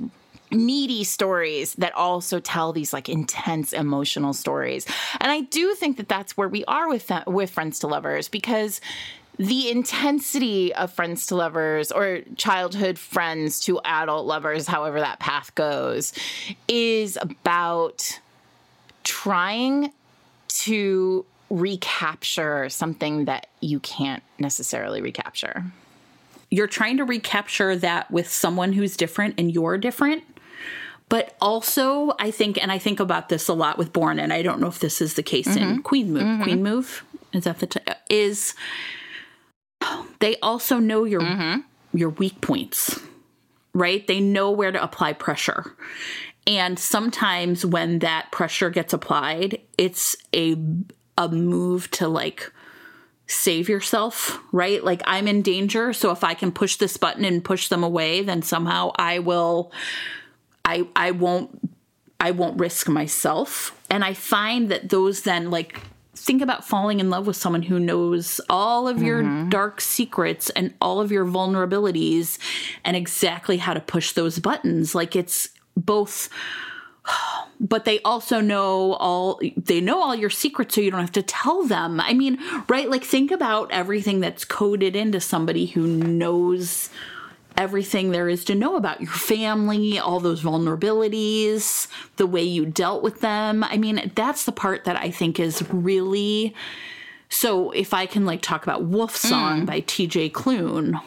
[0.51, 4.85] meaty stories that also tell these like intense emotional stories.
[5.19, 8.27] And I do think that that's where we are with that, with Friends to Lovers
[8.27, 8.81] because
[9.37, 15.55] the intensity of friends to lovers or childhood friends to adult lovers, however that path
[15.55, 16.11] goes,
[16.67, 18.19] is about
[19.05, 19.93] trying
[20.49, 25.63] to recapture something that you can't necessarily recapture.
[26.51, 30.23] You're trying to recapture that with someone who's different and you're different.
[31.09, 34.43] But also, I think, and I think about this a lot with Bourne, and I
[34.43, 35.79] don't know if this is the case in mm-hmm.
[35.79, 36.21] Queen Move.
[36.21, 36.43] Mm-hmm.
[36.43, 38.53] Queen Move is that the t- is
[40.19, 41.61] they also know your mm-hmm.
[41.97, 42.99] your weak points,
[43.73, 44.05] right?
[44.05, 45.75] They know where to apply pressure.
[46.45, 50.55] And sometimes when that pressure gets applied, it's a
[51.17, 52.51] a move to like
[53.25, 54.83] save yourself, right?
[54.83, 58.21] Like I'm in danger, so if I can push this button and push them away,
[58.21, 59.71] then somehow I will
[60.65, 61.59] I I won't
[62.19, 63.75] I won't risk myself.
[63.89, 65.81] And I find that those then like
[66.15, 69.49] think about falling in love with someone who knows all of your mm-hmm.
[69.49, 72.37] dark secrets and all of your vulnerabilities
[72.83, 74.93] and exactly how to push those buttons.
[74.93, 76.29] Like it's both
[77.59, 81.23] but they also know all they know all your secrets so you don't have to
[81.23, 81.99] tell them.
[81.99, 82.89] I mean, right?
[82.89, 86.89] Like think about everything that's coded into somebody who knows
[87.59, 93.03] everything there is to know about your family, all those vulnerabilities, the way you dealt
[93.03, 93.65] with them.
[93.65, 96.55] I mean, that's the part that I think is really
[97.29, 100.99] so if I can like talk about Wolf Song by TJ Klune,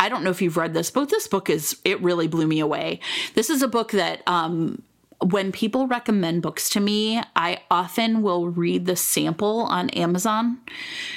[0.00, 2.60] I don't know if you've read this, but this book is it really blew me
[2.60, 3.00] away.
[3.34, 4.82] This is a book that um
[5.22, 10.58] when people recommend books to me, I often will read the sample on Amazon.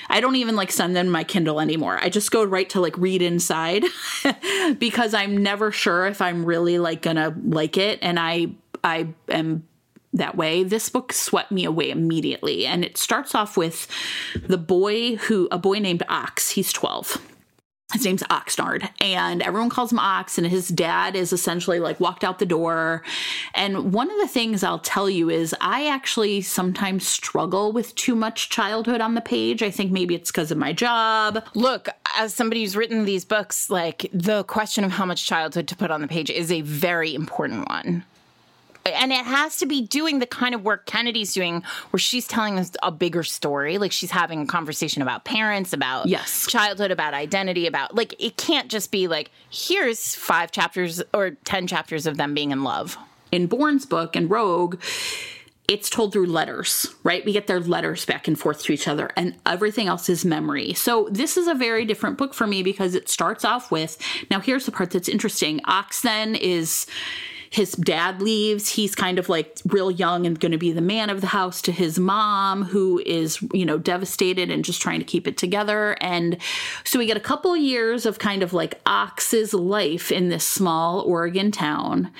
[0.09, 1.97] I don't even like send them my Kindle anymore.
[2.01, 3.83] I just go right to like read inside
[4.79, 8.47] because I'm never sure if I'm really like gonna like it and I
[8.83, 9.67] I am
[10.13, 10.63] that way.
[10.63, 13.87] This book swept me away immediately and it starts off with
[14.35, 16.51] the boy who a boy named Ox.
[16.51, 17.34] He's 12
[17.93, 22.23] his name's Oxnard, and everyone calls him Ox, and his dad is essentially like walked
[22.23, 23.03] out the door.
[23.53, 28.15] And one of the things I'll tell you is I actually sometimes struggle with too
[28.15, 29.61] much childhood on the page.
[29.61, 31.45] I think maybe it's because of my job.
[31.53, 35.75] Look, as somebody who's written these books, like the question of how much childhood to
[35.75, 38.03] put on the page is a very important one.
[38.85, 42.59] And it has to be doing the kind of work Kennedy's doing, where she's telling
[42.59, 43.79] us a bigger story.
[43.79, 46.45] Like she's having a conversation about parents, about Yes.
[46.47, 51.65] childhood, about identity, about like it can't just be like, here's five chapters or 10
[51.65, 52.95] chapters of them being in love.
[53.31, 54.79] In Bourne's book and Rogue,
[55.67, 57.25] it's told through letters, right?
[57.25, 60.73] We get their letters back and forth to each other, and everything else is memory.
[60.73, 63.97] So, this is a very different book for me because it starts off with
[64.29, 65.59] now, here's the part that's interesting.
[65.65, 66.85] Ox then is
[67.49, 68.69] his dad leaves.
[68.69, 71.61] He's kind of like real young and going to be the man of the house
[71.63, 75.97] to his mom, who is, you know, devastated and just trying to keep it together.
[76.01, 76.37] And
[76.83, 81.01] so we get a couple years of kind of like Ox's life in this small
[81.01, 82.11] Oregon town.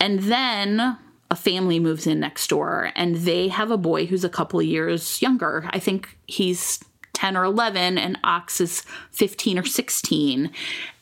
[0.00, 0.98] And then
[1.30, 5.22] a family moves in next door and they have a boy who's a couple years
[5.22, 5.64] younger.
[5.70, 6.80] I think he's
[7.14, 10.50] 10 or 11 and Ox is 15 or 16.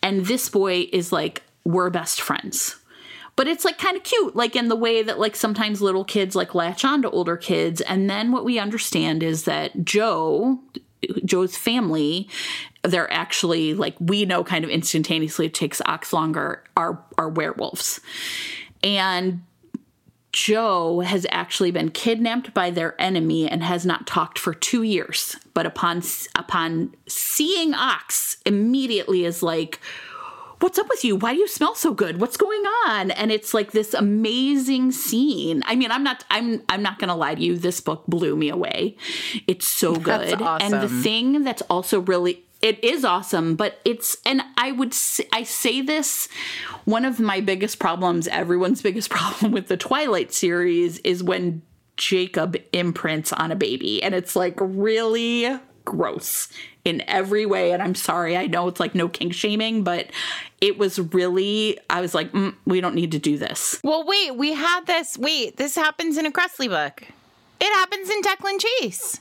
[0.03, 2.77] And this boy is like, we're best friends.
[3.39, 6.35] But it's like kind of cute, like in the way that like sometimes little kids
[6.35, 7.81] like latch on to older kids.
[7.83, 10.59] And then what we understand is that Joe,
[11.25, 12.29] Joe's family,
[12.83, 18.01] they're actually like we know kind of instantaneously it takes Ox longer, are are werewolves.
[18.83, 19.45] And
[20.33, 25.37] Joe has actually been kidnapped by their enemy and has not talked for two years.
[25.55, 26.03] But upon
[26.35, 29.79] upon seeing Ox, immediately is like,
[30.61, 31.17] what's up with you?
[31.17, 32.21] Why do you smell so good?
[32.21, 33.11] What's going on?
[33.13, 35.63] And it's like this amazing scene.
[35.67, 37.57] I mean, I'm not I'm I'm not going to lie to you.
[37.57, 38.97] This book blew me away.
[39.47, 40.39] It's so good.
[40.39, 44.93] That's And the thing that's also really it is awesome, but it's and I would
[44.93, 46.29] say, I say this
[46.85, 51.63] one of my biggest problems, everyone's biggest problem with the Twilight series is when
[51.97, 56.49] Jacob imprints on a baby and it's like really gross
[56.85, 60.07] in every way and I'm sorry, I know it's like no kink shaming, but
[60.61, 63.81] it was really I was like, mm, we don't need to do this.
[63.85, 65.19] Well, wait, we had this.
[65.19, 67.03] Wait, this happens in a Kresley book.
[67.61, 69.21] It happens in Declan Chase.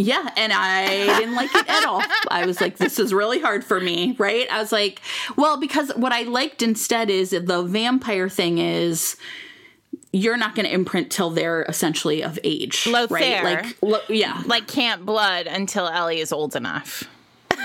[0.00, 2.00] Yeah, and I didn't like it at all.
[2.30, 4.46] I was like, this is really hard for me, right?
[4.48, 5.02] I was like,
[5.36, 9.16] well, because what I liked instead is the vampire thing is
[10.12, 13.42] you're not going to imprint till they're essentially of age, Lothair.
[13.44, 13.64] right?
[13.64, 17.04] Like, lo- yeah, Like Camp Blood until Ellie is old enough.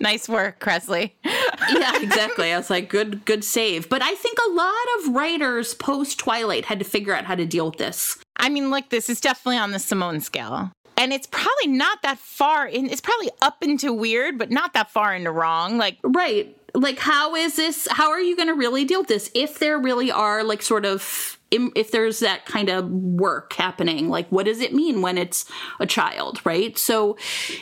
[0.00, 1.12] nice work, Kresley.
[1.24, 2.52] yeah, exactly.
[2.52, 3.88] I was like, good, good save.
[3.88, 7.46] But I think a lot of writers post Twilight had to figure out how to
[7.46, 8.18] deal with this.
[8.36, 10.72] I mean, look, this is definitely on the Simone scale.
[10.96, 14.90] And it's probably not that far in, it's probably up into weird, but not that
[14.90, 15.78] far into wrong.
[15.78, 16.56] Like, Right.
[16.74, 17.88] Like, how is this?
[17.90, 19.28] How are you going to really deal with this?
[19.34, 24.28] If there really are, like, sort of, if there's that kind of work happening, like,
[24.28, 25.44] what does it mean when it's
[25.80, 26.78] a child, right?
[26.78, 27.16] So,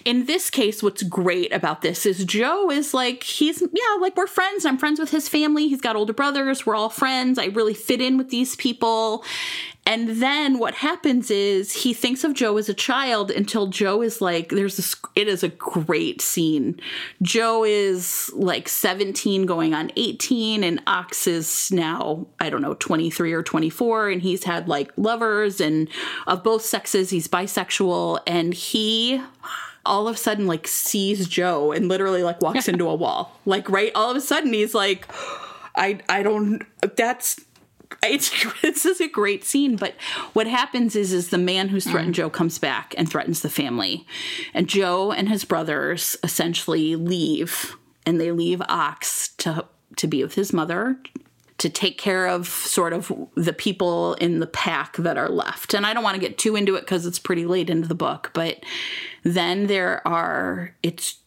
[0.04, 4.26] in this case, what's great about this is Joe is like, he's, yeah, like, we're
[4.26, 4.66] friends.
[4.66, 5.68] I'm friends with his family.
[5.68, 6.66] He's got older brothers.
[6.66, 7.38] We're all friends.
[7.38, 9.24] I really fit in with these people.
[9.88, 14.20] And then what happens is he thinks of Joe as a child until Joe is
[14.20, 16.78] like, there's this, it is a great scene.
[17.22, 23.32] Joe is like 17 going on 18, and Ox is now, I don't know, 23
[23.32, 25.88] or 24, and he's had like lovers and
[26.26, 27.10] of both sexes.
[27.10, 29.22] He's bisexual, and he
[29.88, 33.34] all of a sudden like sees Joe and literally like walks into a wall.
[33.48, 33.90] Like, right?
[33.94, 35.10] All of a sudden he's like,
[35.74, 36.62] I, I don't,
[36.96, 37.40] that's,
[38.02, 38.30] it's
[38.62, 39.94] this is a great scene but
[40.34, 42.18] what happens is is the man who's threatened mm.
[42.18, 44.06] joe comes back and threatens the family
[44.52, 49.64] and joe and his brothers essentially leave and they leave ox to
[49.96, 50.98] to be with his mother
[51.58, 55.84] to take care of sort of the people in the pack that are left and
[55.84, 58.30] i don't want to get too into it because it's pretty late into the book
[58.32, 58.62] but
[59.24, 61.18] then there are it's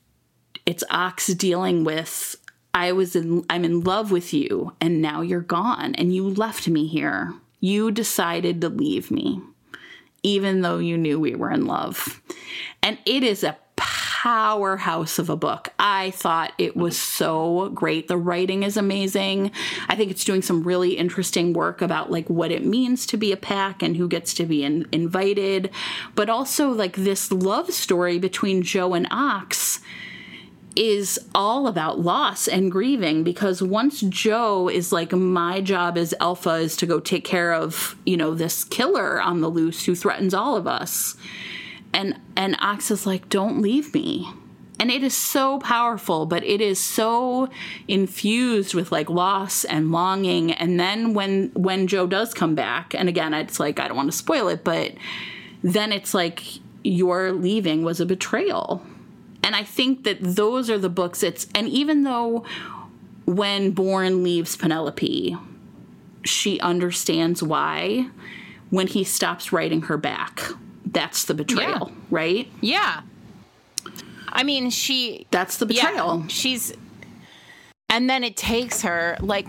[0.65, 2.35] it's ox dealing with
[2.73, 6.67] I was in I'm in love with you and now you're gone and you left
[6.67, 7.33] me here.
[7.59, 9.41] You decided to leave me
[10.23, 12.21] even though you knew we were in love.
[12.83, 13.57] And it is a
[14.21, 15.69] powerhouse of a book.
[15.79, 18.07] I thought it was so great.
[18.07, 19.51] The writing is amazing.
[19.89, 23.31] I think it's doing some really interesting work about like what it means to be
[23.31, 25.71] a pack and who gets to be in, invited,
[26.13, 29.79] but also like this love story between Joe and Ox
[30.75, 36.57] is all about loss and grieving because once Joe is like, my job as Alpha
[36.57, 40.35] is to go take care of, you know, this killer on the loose who threatens
[40.35, 41.17] all of us.
[41.93, 44.31] And and Ox is like, don't leave me.
[44.79, 47.49] And it is so powerful, but it is so
[47.87, 50.51] infused with like loss and longing.
[50.53, 54.11] And then when when Joe does come back, and again, it's like I don't want
[54.11, 54.93] to spoil it, but
[55.63, 56.41] then it's like
[56.83, 58.81] your leaving was a betrayal
[59.43, 62.45] and I think that those are the books it's and even though
[63.25, 65.37] when Bourne leaves Penelope,
[66.23, 68.07] she understands why
[68.69, 70.41] when he stops writing her back.
[70.91, 71.95] That's the betrayal, Yeah.
[72.09, 72.51] right?
[72.61, 73.01] yeah.
[74.33, 76.19] I mean, she, That's the betrayal.
[76.21, 76.73] yeah, she's,
[77.89, 79.47] and then it takes her, like,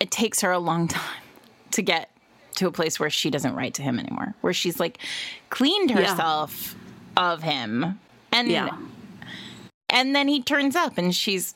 [0.00, 1.22] it takes her a long time
[1.72, 2.10] to get
[2.56, 4.98] to a place where she doesn't write to him anymore, where she's like
[5.50, 6.02] cleaned Yeah.
[6.02, 6.74] herself
[7.16, 7.98] of him.
[8.32, 8.76] And Yeah.
[9.90, 11.54] and then he turns up and she's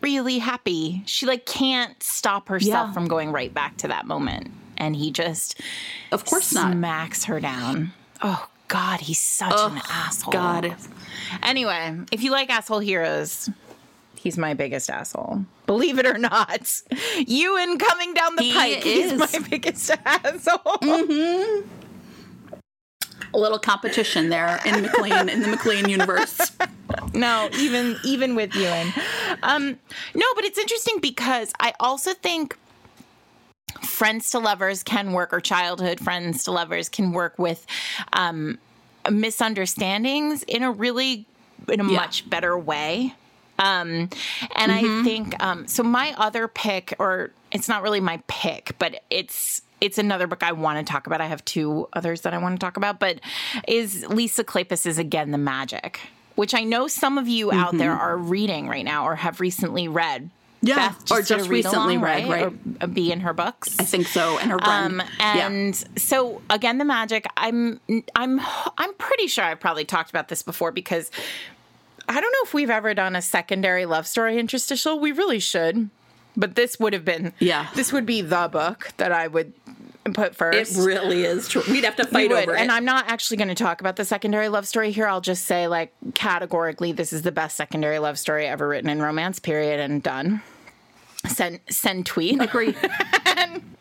[0.00, 1.02] really happy.
[1.06, 2.92] She like can't stop herself Yeah.
[2.92, 4.50] from going right back to that moment.
[4.76, 5.60] And he just
[6.12, 6.72] Of course not.
[6.72, 7.92] smacks her down.
[8.22, 10.32] Oh God, he's such an asshole.
[10.32, 10.74] God.
[11.42, 13.48] Anyway, if you like asshole heroes,
[14.16, 15.44] he's my biggest asshole.
[15.66, 16.80] Believe it or not,
[17.26, 19.18] Ewan coming down the He pike, he's is.
[19.32, 20.78] my biggest asshole.
[23.34, 26.50] A little competition there in MacLean in the MacLean universe.
[27.14, 28.92] no, even even with Ewan.
[29.42, 29.78] Um,
[30.14, 32.56] no, but it's interesting because I also think
[33.88, 37.66] friends to lovers can work, or childhood friends to lovers can work with
[38.12, 38.58] um,
[39.10, 41.26] misunderstandings in a really
[41.68, 41.96] in a Yeah.
[41.96, 43.14] much better way.
[43.58, 44.08] Um,
[44.54, 45.82] and I think um, so.
[45.82, 50.52] My other pick, or it's not really my pick, but it's it's another book I
[50.52, 51.20] want to talk about.
[51.20, 53.18] I have two others that I want to talk about, but
[53.66, 55.98] is Lisa Kleypas is Again the Magic,
[56.36, 59.88] which I know some of you out there are reading right now or have recently
[59.88, 60.30] read.
[60.60, 62.42] Yeah, Beth or just, did just read recently along, read, right.
[62.44, 63.76] Or a be in her books.
[63.78, 64.38] I think so.
[64.38, 65.00] And her friend.
[65.00, 67.26] Um, and so again, the magic.
[67.36, 67.80] I'm
[68.16, 68.40] I'm
[68.76, 71.10] I'm pretty sure I've probably talked about this before because
[72.08, 74.98] I don't know if we've ever done a secondary love story interstitial.
[74.98, 75.90] We really should,
[76.36, 77.68] but this would have been Yeah.
[77.74, 79.52] This would be the book that I would
[80.12, 80.78] put first.
[80.78, 81.62] it really is true.
[81.68, 82.60] We'd have to fight over it.
[82.60, 85.06] and I'm not actually going to talk about the secondary love story here.
[85.06, 89.00] I'll just say, like, categorically, this is the best secondary love story ever written in
[89.00, 89.38] romance.
[89.38, 90.42] Period, and done.
[91.26, 92.40] Send send tweet.
[92.40, 92.74] agree.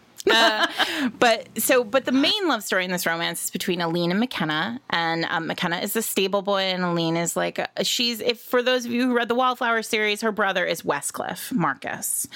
[1.19, 4.79] But so, but the main love story in this romance is between Aline and McKenna,
[4.89, 8.19] and um, McKenna is the stable boy, and Aline is like a, she's.
[8.19, 12.27] If for those of you who read the Wallflower series, her brother is Westcliff Marcus,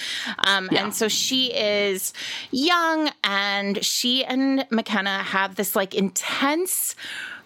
[0.47, 0.83] um, Yeah.
[0.85, 2.13] and so she is
[2.51, 6.95] young, and she and McKenna have this like intense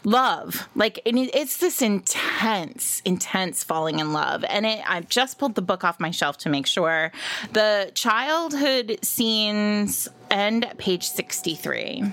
[0.06, 0.70] love.
[0.76, 4.44] Like it- it's this intense intense falling in love.
[4.48, 7.12] And it i've just pulled the book off my shelf to make sure.
[7.54, 12.04] The childhood scenes end at page 63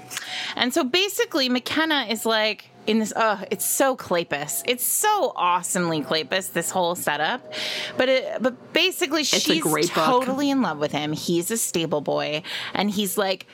[0.57, 6.03] and so basically mckenna is like in this oh it's so Kleypas it's so awesomely
[6.03, 7.53] Kleypas this whole setup.
[7.97, 11.12] But it but basically a she's totally in love with him.
[11.12, 12.43] He's a stable boy.
[12.74, 13.47] And he's like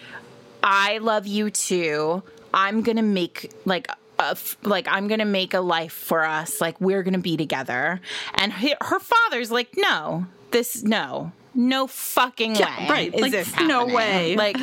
[0.62, 2.22] I love you too.
[2.54, 3.88] I'm gonna make like
[4.20, 6.60] f- like I'm gonna make a life for us.
[6.60, 8.00] Like we're gonna be together.
[8.34, 11.32] And he, her father's like, no, this no.
[11.54, 12.58] No fucking way.
[12.60, 13.12] Yeah, right.
[13.12, 14.36] Is Like, this no way.
[14.36, 14.56] Like,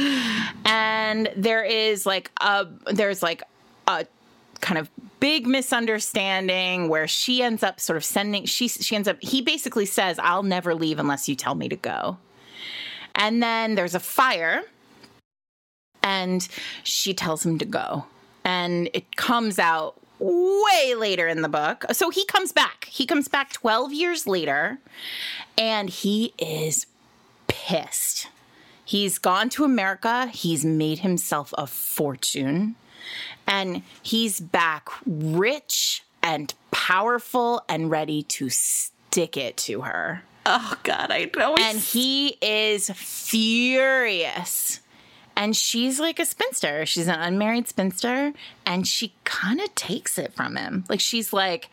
[0.66, 3.44] and there is like a there's like
[3.88, 4.06] a
[4.62, 4.90] kind of
[5.20, 9.86] big misunderstanding where she ends up sort of sending she she ends up he basically
[9.86, 12.18] says I'll never leave unless you tell me to go.
[13.16, 14.64] And then there's a fire
[16.04, 16.48] and
[16.84, 18.06] she tells him to go.
[18.46, 21.86] And it comes out way later in the book.
[21.92, 22.86] So he comes back.
[22.86, 24.80] He comes back 12 years later
[25.58, 26.86] and he is
[27.48, 28.28] pissed.
[28.86, 32.76] He's gone to America, he's made himself a fortune,
[33.48, 41.12] and he's back rich and powerful and ready to stick it to her oh God,
[41.12, 41.56] I know.
[41.60, 44.80] and he is furious.
[45.36, 46.86] And she's like a spinster.
[46.86, 48.34] She's an unmarried spinster,
[48.66, 50.86] and she kind of takes it from him.
[50.90, 51.70] Like she's like,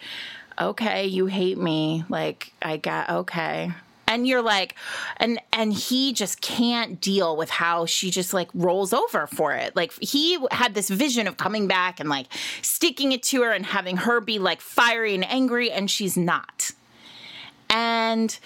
[0.60, 2.04] "Okay, you hate me.
[2.08, 3.72] Like I got okay."
[4.08, 4.74] And you're like,
[5.16, 9.74] and and he just can't deal with how she just like rolls over for it.
[9.76, 12.26] Like he had this vision of coming back and like
[12.62, 16.72] sticking it to her and having her be like fiery and angry, and she's not
[17.72, 18.38] and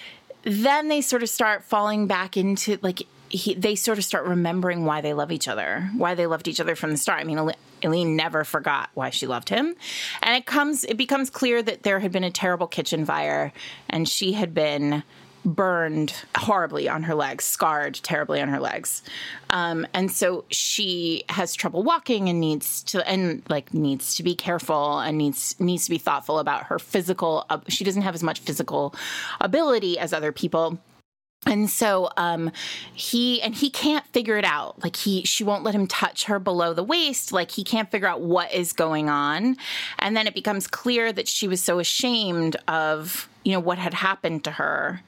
[0.42, 4.84] then they sort of start falling back into like he, they sort of start remembering
[4.84, 7.20] why they love each other, why they loved each other from the start.
[7.20, 7.50] I mean,
[7.84, 9.76] Eileen never forgot why she loved him,
[10.22, 13.52] and it comes it becomes clear that there had been a terrible kitchen fire,
[13.88, 15.02] and she had been
[15.44, 19.02] burned horribly on her legs, scarred terribly on her legs,
[19.50, 24.34] um, and so she has trouble walking and needs to and like needs to be
[24.34, 27.44] careful and needs needs to be thoughtful about her physical.
[27.50, 28.94] Uh, she doesn't have as much physical
[29.40, 30.78] ability as other people.
[31.46, 32.50] And so um
[32.92, 34.82] he and he can't figure it out.
[34.82, 37.32] Like he she won't let him touch her below the waist.
[37.32, 39.56] Like he can't figure out what is going on.
[39.98, 43.94] And then it becomes clear that she was so ashamed of, you know, what had
[43.94, 45.02] happened to her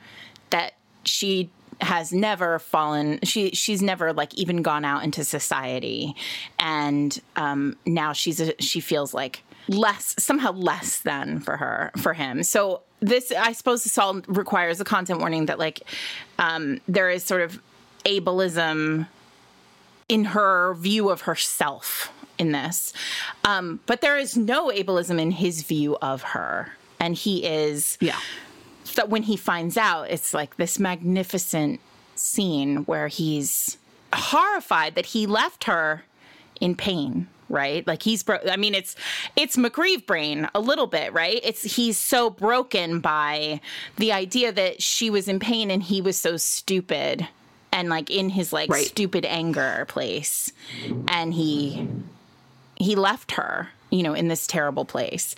[0.51, 0.75] that
[1.05, 6.15] she has never fallen she she's never like even gone out into society
[6.59, 12.15] and um now she's a, she feels like less somehow less than for her for
[12.15, 15.83] him so this i suppose this all requires a content warning that like
[16.39, 17.61] um there is sort of
[18.05, 19.07] ableism
[20.09, 22.93] in her view of herself in this.
[23.45, 26.73] Um but there is no ableism in his view of her.
[27.01, 28.19] And he is yeah.
[28.85, 31.81] so when he finds out, it's like this magnificent
[32.15, 33.77] scene where he's
[34.13, 36.05] horrified that he left her
[36.61, 37.87] in pain, right?
[37.87, 38.97] Like he's bro- I mean it's
[39.37, 41.41] it's McGreeve brain a little bit, right?
[41.43, 43.61] It's he's so broken by
[43.97, 47.27] the idea that she was in pain and he was so stupid
[47.73, 48.87] and like in his like Right.
[48.87, 50.53] stupid anger place
[51.09, 51.87] and he
[52.77, 55.35] he left her, you know, in this terrible place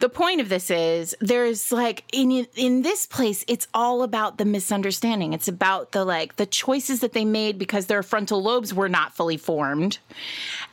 [0.00, 4.44] the point of this is there's like in in this place it's all about the
[4.44, 8.88] misunderstanding it's about the like the choices that they made because their frontal lobes were
[8.88, 9.98] not fully formed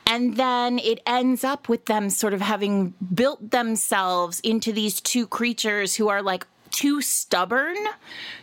[0.06, 5.26] and then it ends up with them sort of having built themselves into these two
[5.26, 7.76] creatures who are like too stubborn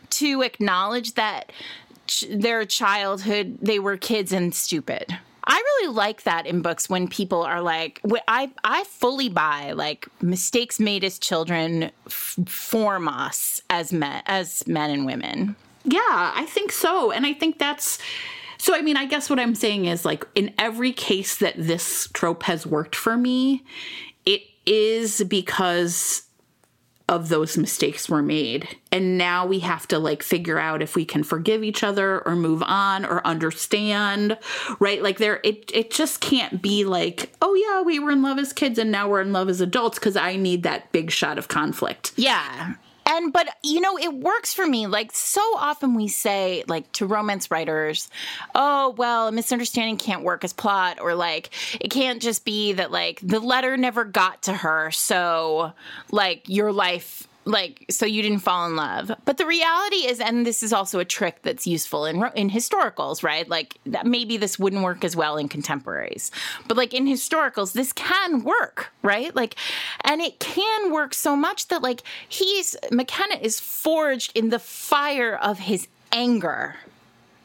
[0.09, 1.51] to acknowledge that
[2.07, 7.07] ch- their childhood they were kids and stupid I really like that in books when
[7.07, 13.61] people are like, I I fully buy like mistakes made as children f- form us
[13.69, 15.55] as men as men and women.
[15.83, 15.99] Yeah,
[16.33, 17.11] I think so.
[17.11, 17.99] And I think that's
[18.63, 22.07] so I mean, I guess what I'm saying is like in every case that this
[22.13, 23.65] trope has worked for me,
[24.25, 26.21] it is because
[27.09, 28.69] of those mistakes were made.
[28.89, 32.37] And now we have to like figure out if we can forgive each other or
[32.37, 34.37] move on or understand,
[34.79, 35.03] right?
[35.03, 38.53] Like there it it just can't be like, "Oh yeah, we were in love as
[38.53, 41.49] kids and now we're in love as adults" cuz I need that big shot of
[41.49, 42.13] conflict.
[42.15, 42.75] Yeah.
[43.13, 44.87] And but you know, it works for me.
[44.87, 48.09] Like so often we say like to romance writers,
[48.55, 52.91] "Oh, well, a misunderstanding can't work as plot or like it can't just be that
[52.91, 55.73] like the letter never got to her, so
[56.11, 59.11] like your life like so you didn't fall in love.
[59.25, 63.23] But the reality is and this is also a trick that's useful in in historicals
[63.23, 63.47] right?
[63.47, 66.31] Like that maybe this wouldn't work as well in contemporaries.
[66.67, 69.35] But like in historicals this can work right?
[69.35, 69.55] Like
[70.03, 75.35] and it can work so much that like he's mckenna is forged in the fire
[75.35, 76.75] of his anger.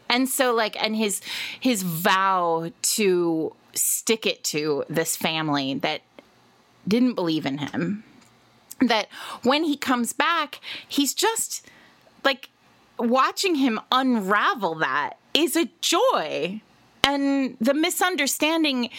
[0.09, 1.21] And so like and his
[1.59, 6.03] his vow to stick it to this family that
[6.87, 8.05] didn't believe in him
[8.81, 9.09] that
[9.43, 11.67] when he comes back, he's just
[12.25, 12.51] like
[12.99, 16.61] watching him unravel that is a joy.
[17.05, 18.91] And the misunderstanding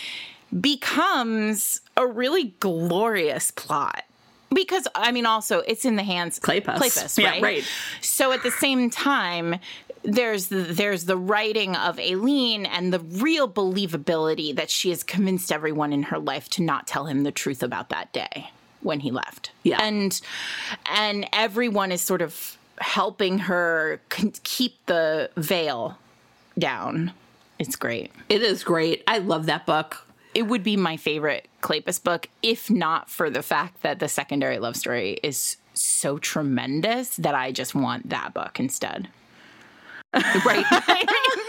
[0.60, 4.04] becomes a really glorious plot.
[4.52, 6.78] Because I mean, also it's in the hands Kleypas.
[6.78, 7.44] Kleypas, Yeah, right?
[7.44, 7.64] right.
[8.02, 9.60] So at the same time,
[10.04, 15.52] there's the, there's the writing of Aileen and the real believability that she has convinced
[15.52, 18.50] everyone in her life to not tell him the truth about that day
[18.82, 19.52] when he left.
[19.64, 19.82] Yeah.
[19.82, 20.20] and
[20.90, 24.00] and everyone is sort of helping her
[24.44, 25.98] keep the veil
[26.58, 27.12] down.
[27.58, 28.12] It's great.
[28.30, 29.04] It is great.
[29.06, 30.06] I love that book.
[30.34, 34.60] It would be my favorite Kleypas book if not for the fact that the secondary
[34.60, 39.10] love story is so tremendous that I just want that book instead.
[40.14, 40.66] Right.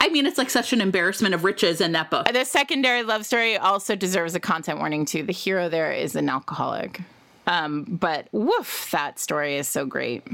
[0.00, 2.26] I mean, it's like such an embarrassment of riches in that book.
[2.32, 5.22] The secondary love story also deserves a content warning too.
[5.22, 7.00] The hero there is an alcoholic.
[7.46, 10.26] Um, but woof, that story is so great.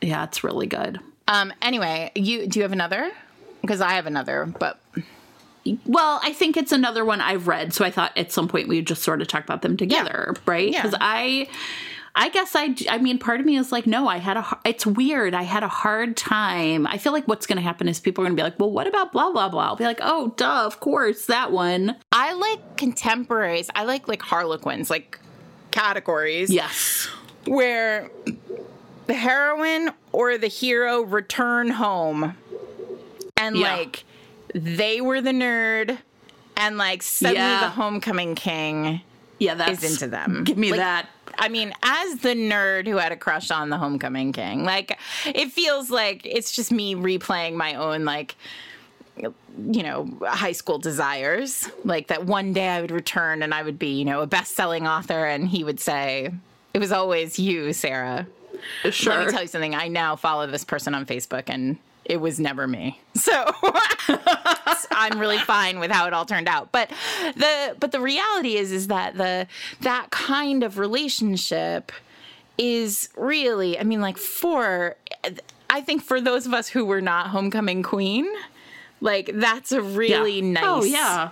[0.00, 1.00] Yeah, it's really good.
[1.28, 3.10] Um, anyway, you do you have another?
[3.60, 4.78] Because I have another, but
[5.86, 8.76] Well, I think it's another one I've read, so I thought at some point we
[8.76, 10.70] would just sort of talk about them together, right?
[10.70, 10.82] Yeah.
[10.82, 11.48] Because I,
[12.16, 14.86] I guess I, I mean, part of me is like, no, I had a, it's
[14.86, 15.34] weird.
[15.34, 16.86] I had a hard time.
[16.86, 18.70] I feel like what's going to happen is people are going to be like, well,
[18.70, 19.64] what about blah blah blah?
[19.66, 21.96] I'll be like, oh, duh, of course that one.
[22.12, 23.68] I like contemporaries.
[23.74, 25.18] I like like Harlequins, like
[25.72, 26.50] categories.
[26.50, 27.08] Yes.
[27.46, 28.10] where
[29.06, 32.36] the heroine or the hero return home
[33.36, 33.74] and Yeah.
[33.76, 34.04] like
[34.54, 35.98] they were the nerd
[36.56, 37.60] and like suddenly Yeah.
[37.60, 39.02] the homecoming king
[39.40, 40.44] Yeah, that's is into them.
[40.44, 41.08] Give me Like, that.
[41.38, 45.52] I mean, as the nerd who had a crush on the homecoming king, like it
[45.52, 48.36] feels like it's just me replaying my own like
[49.16, 51.68] you know, high school desires.
[51.84, 54.86] Like that one day I would return and I would be, you know, a best-selling
[54.86, 56.32] author and he would say,
[56.72, 58.26] "It was always you, Sarah."
[58.90, 59.14] Sure.
[59.14, 59.74] Let me tell you something.
[59.74, 63.00] I now follow this person on Facebook and it was never me.
[63.14, 63.44] So
[64.90, 66.72] I'm really fine with how it all turned out.
[66.72, 66.90] But
[67.36, 69.46] the but the reality is is that the
[69.80, 71.90] that kind of relationship
[72.58, 74.96] is really, I mean like for
[75.70, 78.26] I think for those of us who were not homecoming queen,
[79.00, 80.52] like that's a really yeah.
[80.52, 81.30] nice Oh yeah.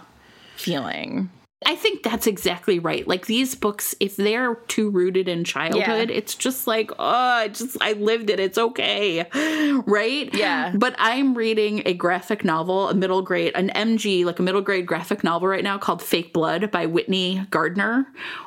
[0.56, 1.30] feeling.
[1.66, 3.06] I think that's exactly right.
[3.06, 6.16] Like these books, if they're too rooted in childhood, Yeah.
[6.16, 8.40] it's just like, oh, I just I lived it.
[8.40, 9.26] It's okay,
[9.86, 10.32] right?
[10.34, 10.72] Yeah.
[10.74, 14.86] But I'm reading a graphic novel, a middle grade, an MG, like a middle grade
[14.86, 18.06] graphic novel right now called Fake Blood by Whitney Gardner,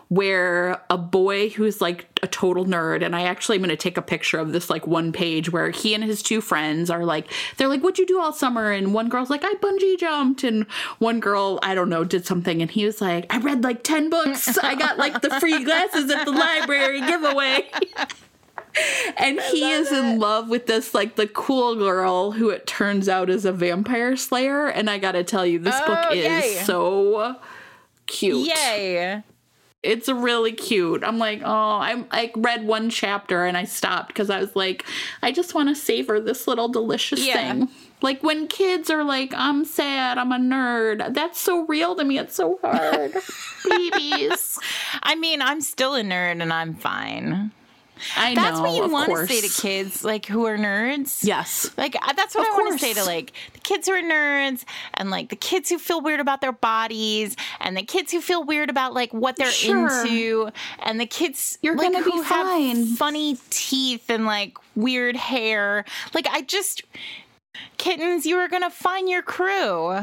[0.09, 3.97] where a boy who's like a total nerd, and I actually am going to take
[3.97, 7.31] a picture of this like one page where he and his two friends are like,
[7.57, 8.71] they're like, what'd you do all summer?
[8.71, 10.65] And one girl's like, I bungee jumped, and
[10.99, 14.09] one girl, I don't know, did something, and he was like, I read like ten
[14.09, 14.57] books.
[14.59, 17.69] I got like the free glasses at the library giveaway.
[19.17, 23.29] and he is in love with this like the cool girl who it turns out
[23.29, 26.63] is a vampire slayer and i gotta tell you this Oh, book is yay.
[26.65, 27.37] so
[28.05, 29.23] cute Yay.
[29.85, 34.29] It's really cute i'm like oh I'm, i read one chapter and i stopped because
[34.29, 34.83] i was like
[35.21, 37.33] i just want to savor this little delicious Yeah.
[37.53, 37.69] thing
[38.01, 42.17] like when kids are like i'm sad i'm a nerd that's so real to me
[42.17, 43.13] it's so hard
[43.69, 44.59] babies
[45.03, 47.51] I mean, I'm still a nerd and I'm fine.
[48.17, 51.23] I That's what you want to say to kids like who are nerds.
[51.23, 51.69] Yes.
[51.77, 54.01] Like uh, that's what Of I want to say to like the kids who are
[54.01, 54.63] nerds
[54.95, 58.43] and like the kids who feel weird about their bodies and the kids who feel
[58.43, 59.87] weird about like what they're Sure.
[60.05, 60.51] into
[60.83, 62.85] and the kids You're like, gonna be have fine.
[62.95, 65.85] funny teeth and like weird hair.
[66.13, 66.83] Like I just
[67.77, 69.99] kittens, you are gonna find your crew.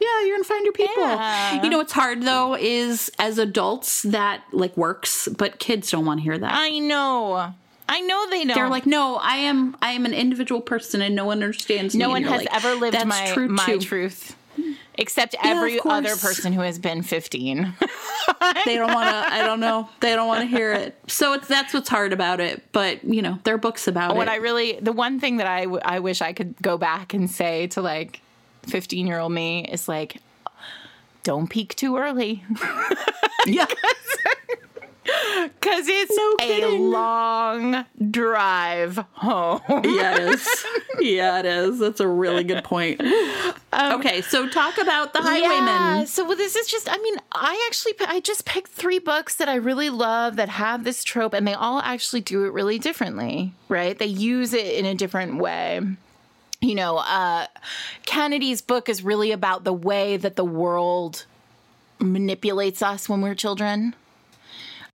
[0.00, 1.02] Yeah, you're gonna find your people.
[1.02, 1.62] Yeah.
[1.62, 6.18] You know what's hard though is as adults that like works, but kids don't want
[6.20, 6.52] to hear that.
[6.54, 7.54] I know.
[7.88, 8.56] I know they don't.
[8.56, 12.06] They're like, no, I am I am an individual person and no one understands no
[12.06, 13.78] And one has like, ever lived my true my too.
[13.78, 14.36] truth.
[14.98, 17.74] Except of every other person who has been 15.
[18.64, 19.14] They don't want to.
[19.34, 19.88] I don't know.
[20.00, 20.96] They don't want to hear it.
[21.06, 22.62] So it's that's what's hard about it.
[22.72, 24.30] But you know, there are books about what it.
[24.30, 27.30] I really, the one thing that I, w- I wish I could go back and
[27.30, 28.20] say to like
[28.66, 30.18] 15 year old me is like,
[31.22, 32.44] don't peak too early.
[33.46, 33.66] yeah.
[35.60, 39.60] Because it's No a long drive home.
[39.68, 40.64] Yeah, it is.
[40.98, 41.78] Yeah, it is.
[41.78, 43.00] That's a really good point.
[43.00, 46.04] okay, so talk about the Um, Yeah.
[46.06, 46.88] So this is just.
[46.90, 50.84] I mean, I actually, I just picked three books that I really love that have
[50.84, 53.52] this trope, and they all actually do it really differently.
[53.68, 53.98] Right?
[53.98, 55.80] They use it in a different way.
[56.66, 57.46] You know, uh,
[58.06, 61.24] Kennedy's book is really about the way that the world
[62.00, 63.94] manipulates us when we're children.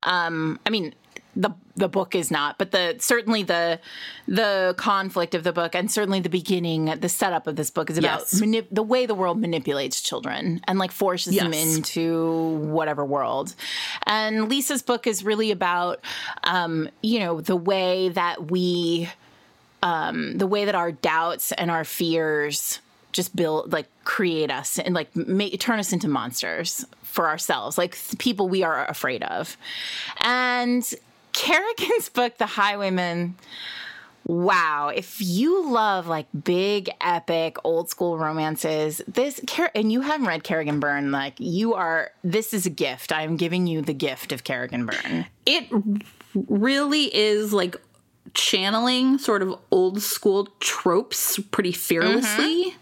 [0.03, 0.95] Um, I mean,
[1.35, 3.81] the the book is not, but the certainly the
[4.29, 7.97] the conflict of the book and certainly the beginning, the setup of this book is
[7.97, 8.35] about Yes.
[8.41, 13.55] manip- the way the world manipulates children and like forces them into whatever world.
[14.05, 16.01] And Lisa's book is really about,
[16.45, 19.09] um, you know, the way that we,
[19.83, 22.81] um, the way that our doubts and our fears
[23.13, 27.99] just build like create us and like make turn us into monsters for ourselves like
[28.19, 29.57] people we are afraid of.
[30.21, 30.85] And
[31.33, 33.35] kerrigan's book the highwayman
[34.27, 39.41] wow if you love like big epic old school romances this
[39.75, 43.13] and you haven't read kerrigan byrne like you are this is a gift.
[43.13, 45.27] I'm giving you the gift of kerrigan byrne.
[45.45, 45.69] It
[46.35, 47.77] really is like
[48.35, 52.75] channeling sort of old school tropes pretty fearlessly.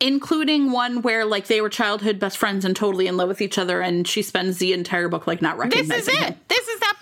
[0.00, 3.56] Including one where like they were childhood best friends and totally in love with each
[3.56, 5.88] other, and she spends the entire book like not recognizing.
[5.90, 6.32] this is him.
[6.32, 6.94] it this is that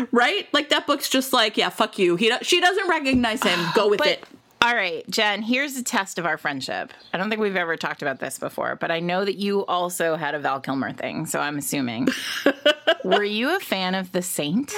[0.00, 0.48] book right?
[0.54, 2.16] Like that book's just like, yeah, fuck you.
[2.16, 3.58] He do- she doesn't recognize him.
[3.74, 4.24] Go with But it.
[4.62, 6.90] all right, Jen, here's a test of our friendship.
[7.12, 10.16] I don't think we've ever talked about this before, but I know that you also
[10.16, 12.08] had a Val Kilmer thing, so I'm assuming.
[13.04, 14.72] Were you a fan of The Saint?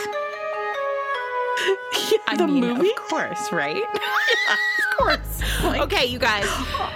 [2.26, 3.76] I the mean, movie, of course, right?
[3.94, 5.42] yeah, of course.
[5.64, 6.44] Like, okay, you guys.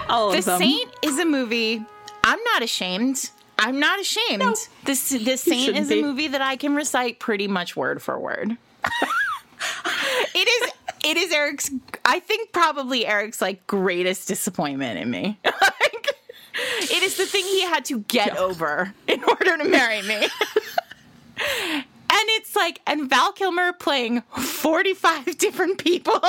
[0.07, 0.59] The them.
[0.59, 1.83] Saint is a movie.
[2.23, 3.29] I'm not ashamed.
[3.59, 4.55] I'm not ashamed.
[4.85, 6.01] This The Saint is a be.
[6.01, 8.57] movie that I can recite pretty much word for word.
[10.35, 10.71] it is
[11.03, 11.71] it is Eric's
[12.05, 15.39] I think probably Eric's like greatest disappointment in me.
[15.45, 16.07] like,
[16.81, 20.27] it is the thing he had to get over in order to marry me.
[22.23, 26.19] And it's like and Val Kilmer playing 45 different people.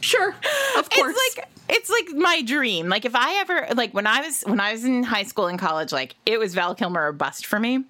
[0.00, 0.34] Sure,
[0.78, 1.16] of course.
[1.18, 2.88] It's like it's like my dream.
[2.88, 5.58] Like if I ever like when I was when I was in high school and
[5.58, 7.84] college, like it was Val Kilmer or bust for me.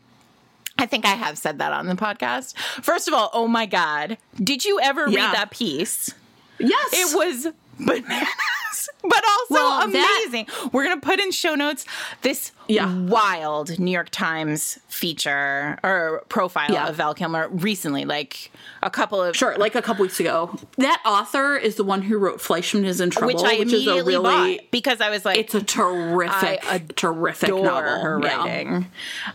[0.78, 2.56] I think I have said that on the podcast.
[2.56, 5.26] First of all, oh my god, did you ever Yeah.
[5.26, 6.12] read that piece?
[6.58, 7.48] yes, It was
[7.78, 10.46] bananas, but also Well, that- amazing.
[10.72, 11.84] We're gonna put in show notes
[12.22, 12.92] this Yeah.
[13.02, 16.88] wild New York Times feature or profile Yeah.
[16.88, 18.50] of Val Kilmer recently, like
[18.82, 20.56] a couple of Sure, like a couple weeks ago.
[20.78, 23.62] That author is the one who wrote Fleischman is in Trouble, which I is a
[23.62, 27.72] immediately really bought because I was like, it's a terrific, I terrific novel.
[27.82, 28.36] her Yeah.
[28.38, 28.86] writing.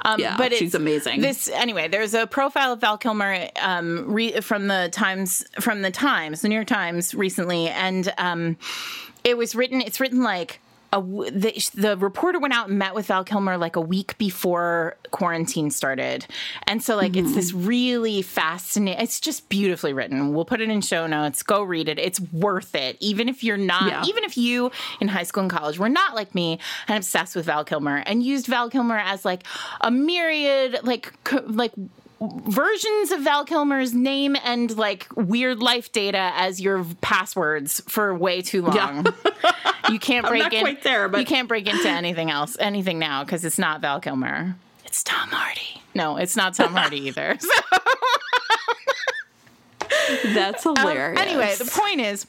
[0.03, 1.21] Um, Yeah, but she's it's- amazing.
[1.21, 1.87] This anyway.
[1.87, 6.49] There's a profile of Val Kilmer um, re- from the Times, from the Times, the
[6.49, 8.57] New York Times, recently, and um,
[9.23, 9.81] it was written.
[9.81, 10.59] It's written like.
[10.93, 14.97] A the, the reporter went out and met with Val Kilmer like a week before
[15.11, 16.25] quarantine started.
[16.67, 17.67] And so, like, it's this mm-hmm.
[17.67, 20.33] really fascinating, it's just beautifully written.
[20.33, 21.43] We'll put it in show notes.
[21.43, 21.97] Go read it.
[21.97, 22.97] It's worth it.
[22.99, 24.03] Even if you're not, Yeah.
[24.05, 27.45] even if you in high school and college were not like me and obsessed with
[27.45, 29.43] Val Kilmer and used Val Kilmer as like
[29.79, 31.71] a myriad, like, co- like,
[32.21, 38.41] versions of Val Kilmer's name and like weird life data as your passwords for way
[38.41, 39.07] too long.
[39.89, 40.61] You can't break not in.
[40.61, 43.99] quite there, but- you can't break into anything else, anything now because it's not Val
[43.99, 44.55] Kilmer.
[44.85, 45.81] It's Tom Hardy.
[45.95, 47.37] No, it's not Tom Hardy either.
[50.23, 51.19] So, That's um, hilarious.
[51.19, 52.25] anyway, the point is,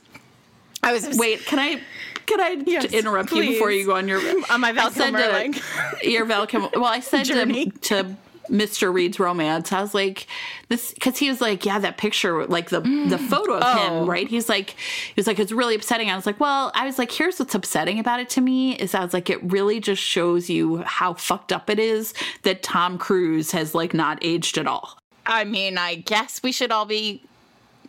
[0.83, 1.81] I was wait, can I
[2.27, 4.21] can I Yes, interrupt you before you go on your
[4.51, 5.63] on my Val Kilmer to- like
[6.05, 6.71] your Val Kilmer?
[6.75, 8.17] Well, I said to, to
[8.53, 8.93] Mr.
[8.93, 9.73] Reed's romance.
[9.73, 10.27] I was like,
[10.69, 12.87] this because he was like, yeah, that picture, like the the
[13.17, 13.29] mm.
[13.29, 14.01] photo of Oh.
[14.03, 14.29] him, right?
[14.29, 16.11] He's like, he was like, it's really upsetting.
[16.11, 18.95] I was like, well, I was like, here's what's upsetting about it to me is
[18.95, 22.99] I was like, it really just shows you how fucked up it is that Tom
[22.99, 24.99] Cruise has like not aged at all.
[25.25, 27.23] I mean, I guess we should all be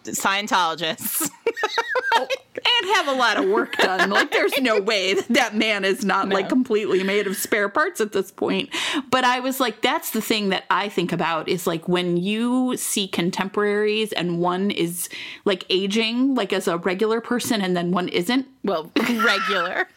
[0.06, 1.30] Scientologists.
[2.16, 2.28] Oh.
[2.56, 4.12] and have a lot of work done.
[4.12, 8.00] Like, there's no way that that man is not like completely made of spare parts
[8.02, 8.70] at this point.
[9.10, 12.78] But I was like, that's the thing that I think about is like when you
[12.78, 15.10] see contemporaries and one is
[15.46, 18.46] like aging, like as a regular person, and then one isn't.
[18.64, 19.88] well, regular.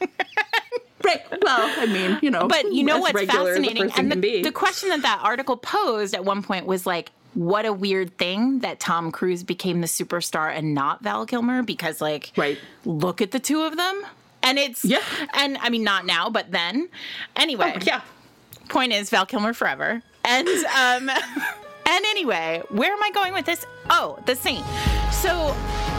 [1.05, 1.23] Right.
[1.43, 3.93] Well, I mean, you know, But you know what's regular as a fascinating?
[3.97, 7.73] And the, the question that that article posed at one point was like, what a
[7.73, 12.59] weird thing that Tom Cruise became the superstar and not Val Kilmer because, like, Right.
[12.85, 14.03] look at the two of them.
[14.43, 15.03] And it's, Yeah.
[15.35, 16.89] and I mean, not now, but then.
[17.37, 18.01] Anyway, Oh, yeah.
[18.69, 20.03] point is Val Kilmer forever.
[20.25, 21.09] And um
[21.89, 23.65] and anyway, where am I going with this?
[23.91, 24.65] Oh, The Saint.
[25.13, 25.55] So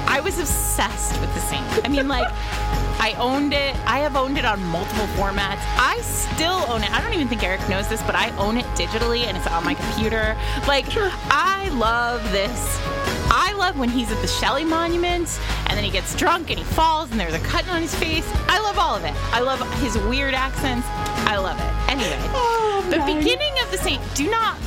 [0.07, 1.85] I was obsessed with The Saint.
[1.85, 2.27] I mean like
[2.99, 3.75] I owned it.
[3.85, 5.61] I have owned it on multiple formats.
[5.77, 6.91] I still own it.
[6.91, 9.63] I don't even think Eric knows this, but I own it digitally and it's on
[9.63, 10.35] my computer.
[10.67, 12.79] Like I love this.
[13.29, 16.65] I love when he's at the Shelley Monument and then he gets drunk and he
[16.65, 18.27] falls and there's a cut on his face.
[18.47, 19.13] I love all of it.
[19.33, 20.87] I love his weird accents.
[21.27, 21.91] I love it.
[21.91, 24.57] Anyway, oh, the beginning of The Saint, do not,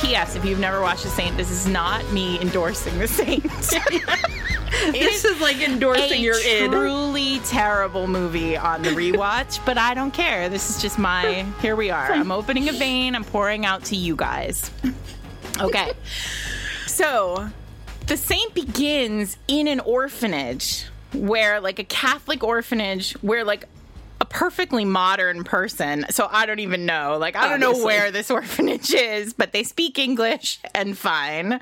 [0.00, 3.44] P.S., if you've never watched The Saint, this is not me endorsing The Saint.
[4.92, 6.68] This is like endorsing your id.
[6.68, 10.48] truly terrible movie on the rewatch, but I don't care.
[10.48, 12.12] This is just my, here we are.
[12.12, 14.70] I'm opening a vein, I'm pouring out to you guys.
[15.60, 15.92] Okay.
[16.86, 17.48] So,
[18.06, 23.64] the saint begins in an orphanage where, like, a Catholic orphanage where, like,
[24.20, 26.04] a perfectly modern person.
[26.10, 27.18] So I don't even know.
[27.18, 31.60] Like I don't know where this orphanage is, but they speak English and fine.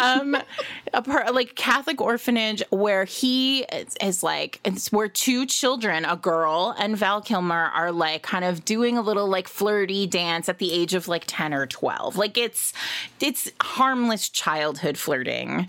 [0.00, 0.36] Um,
[0.94, 6.16] a per, like Catholic orphanage where he is, is like it's where two children, a
[6.16, 10.58] girl and Val Kilmer, are like kind of doing a little like flirty dance at
[10.58, 12.16] the age of like ten or twelve.
[12.16, 12.72] Like it's
[13.20, 15.68] it's harmless childhood flirting,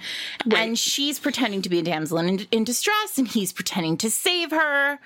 [0.56, 4.52] and she's pretending to be a damsel in, in distress, and he's pretending to save
[4.52, 5.00] her,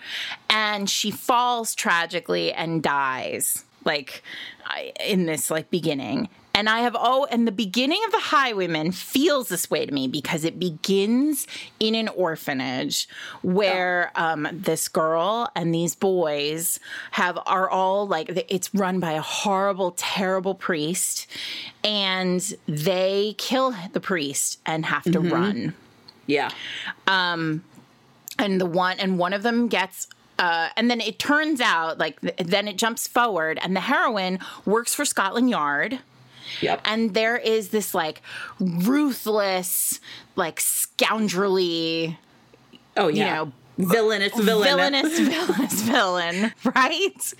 [0.55, 4.23] and she falls tragically and dies like
[5.05, 6.29] in this like beginning.
[6.55, 10.07] And i have oh and the beginning of the highwaymen feels this way to me
[10.07, 11.45] because it begins
[11.81, 13.09] in an orphanage
[13.41, 16.79] where um, this girl and these boys
[17.11, 21.27] have are all like it's run by a horrible terrible priest
[21.83, 25.75] and they kill the priest and have to run.
[26.25, 26.51] Yeah.
[27.05, 27.65] Um,
[28.39, 30.07] and the one and one of them gets
[30.39, 34.39] uh, and then it turns out like th- then it jumps forward and the heroine
[34.65, 35.99] works for scotland yard
[36.61, 36.81] Yep.
[36.85, 38.21] and there is this like
[38.59, 39.99] ruthless
[40.35, 42.17] like scoundrelly
[42.97, 43.35] oh you yeah.
[43.35, 44.67] know villainous villain.
[44.67, 47.35] villainous villainous villain right This,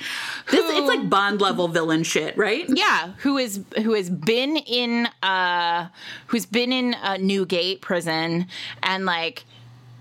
[0.52, 2.66] it's like Bond level villain shit, right?
[2.68, 5.88] yeah who is who has been in uh
[6.28, 8.48] who's been in uh, newgate prison
[8.84, 9.46] and like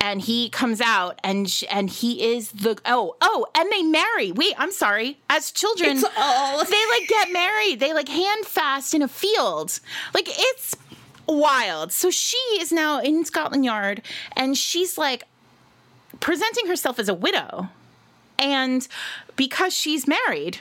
[0.04, 4.30] and he comes out and sh- and he is the oh oh and they marry.
[4.32, 5.16] Wait i'm sorry.
[5.30, 7.80] As children It's all- they like get married.
[7.80, 9.80] They like hand fast in a field.
[10.12, 10.76] Like it's
[11.26, 11.90] wild.
[11.90, 14.02] So she is now in scotland yard
[14.36, 15.24] and she's like
[16.20, 17.70] presenting herself as a widow.
[18.38, 18.86] And
[19.36, 20.58] because she's married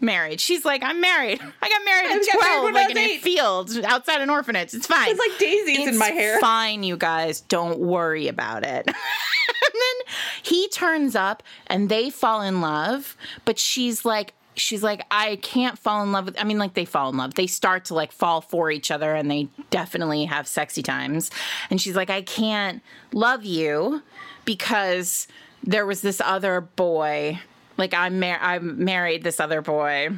[0.00, 0.40] married.
[0.40, 1.40] She's like i'm married.
[1.62, 4.74] I got married at got married 12 like in a field outside an orphanage.
[4.74, 5.08] It's fine.
[5.10, 6.40] It's like daisies in my hair.
[6.40, 7.40] fine you guys.
[7.42, 8.88] Don't worry about it.
[9.48, 15.04] And then he turns up and they fall in love but she's like she's like
[15.10, 17.34] i can't fall in love with i mean like they fall in love.
[17.34, 21.30] They start to like fall for each other and they definitely have sexy times.
[21.70, 22.82] And she's like i can't
[23.12, 24.02] love you
[24.44, 25.28] because
[25.62, 27.40] there was this other boy
[27.76, 30.10] like i'm mar- i married this other boy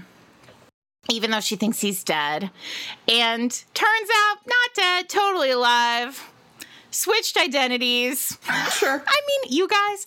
[1.11, 2.51] even though she thinks he's dead
[3.09, 6.31] and turns out not dead totally alive
[6.91, 8.39] switched identities
[8.73, 9.03] Sure.
[9.07, 10.07] I mean, you guys,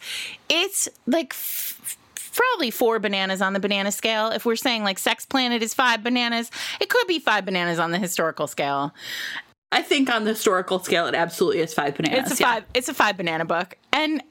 [0.49, 1.97] it's like f-
[2.33, 4.29] probably four bananas on the banana scale.
[4.29, 6.49] If we're saying like Sex Planet is five bananas,
[6.79, 8.93] it could be five bananas on the historical scale.
[9.71, 12.31] I think on the historical scale, it absolutely is five bananas.
[12.31, 12.53] It's a yeah.
[12.53, 12.65] five.
[12.73, 14.21] It's a five banana book, and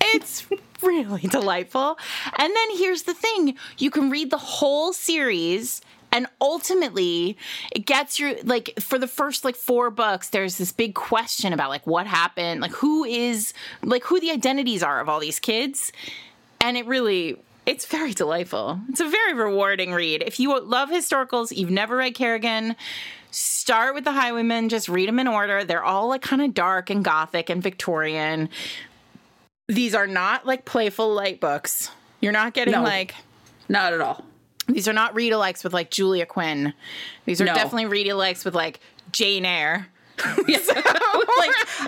[0.00, 0.46] it's
[0.82, 1.98] really delightful.
[2.38, 5.80] And then here's the thing: you can read the whole series.
[6.12, 7.36] And ultimately,
[7.72, 10.30] it gets you like for the first like four books.
[10.30, 13.52] There's this big question about like what happened, like who is
[13.82, 15.92] like who the identities are of all these kids,
[16.60, 18.80] and it really It's very delightful.
[18.88, 20.22] It's a very rewarding read.
[20.24, 22.76] If you love historicals, you've never read Kerrigan,
[23.32, 25.64] start with the Highwaymen, just read them in order.
[25.64, 28.48] They're all like kind of dark and gothic and Victorian.
[29.68, 31.90] These are not like playful light books.
[32.20, 32.82] You're not getting No.
[32.82, 33.14] like
[33.68, 34.24] Not at all.
[34.68, 36.72] these are not read alikes with like Julia Quinn.
[37.24, 37.54] These are No.
[37.54, 38.80] definitely read alikes with like
[39.12, 39.88] Jane Eyre.
[40.18, 40.26] like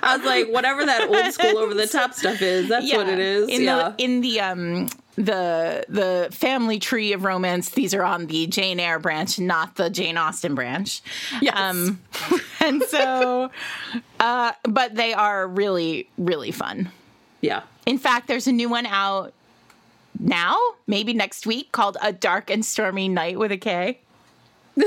[0.03, 3.19] I was like, whatever that old school over the top stuff is, that's what it
[3.19, 3.49] is.
[3.49, 3.95] In yeah.
[3.97, 8.81] the in the um the the family tree of romance, these are on the Jane
[8.81, 11.01] Eyre branch, not the Jane Austen branch.
[11.41, 11.55] Yes.
[11.57, 12.01] Um
[12.61, 13.51] and so
[14.21, 16.91] uh but they are really, really fun.
[17.41, 17.63] Yeah.
[17.87, 19.33] In fact, there's a new one out
[20.19, 24.01] now, maybe next week, called A Dark and Stormy Knight with a K.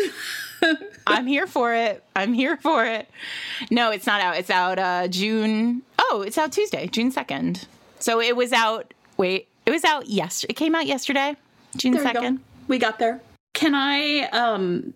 [1.08, 2.04] I'm here for it.
[2.16, 3.10] I'm here for it.
[3.70, 4.38] No, it's not out.
[4.38, 5.82] It's out uh June.
[5.99, 7.66] Oh, it's out Tuesday, June 2nd.
[7.99, 10.52] So it was out wait, it was out yesterday.
[10.52, 11.36] It came out yesterday,
[11.78, 12.22] June There we go.
[12.22, 12.39] 2nd.
[12.68, 13.22] We got there.
[13.54, 14.93] Can I um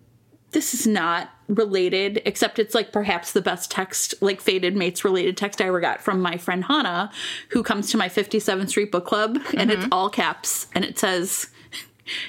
[0.52, 5.36] this is not related, except it's like perhaps the best text, like Fated Mates related
[5.36, 7.10] text I ever got from my friend Hannah,
[7.50, 9.92] who comes to my 57th Street Book Club, and it's mm-hmm.
[9.92, 11.48] all caps, and it says,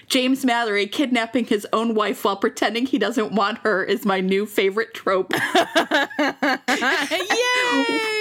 [0.07, 4.45] James Malory kidnapping his own wife while pretending he doesn't want her is my new
[4.45, 5.31] favorite trope.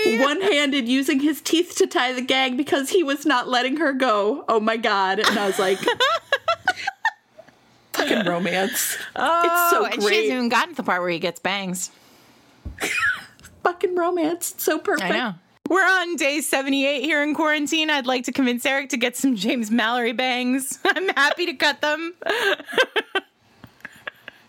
[0.07, 3.93] One handed using his teeth to tie the gag because he was not letting her
[3.93, 4.45] go.
[4.49, 5.19] Oh my god.
[5.21, 5.79] And I was like,
[7.97, 8.97] fucking romance.
[9.17, 11.91] Oh, It's so and she hasn't even gotten to the part where he gets bangs.
[13.63, 14.53] Fucking romance.
[14.53, 15.11] It's so perfect.
[15.11, 15.35] I know.
[15.69, 17.91] We're on day 78 here in quarantine.
[17.91, 20.79] I'd like to convince Eric to get some James Malory bangs.
[20.85, 22.15] I'm happy to cut them.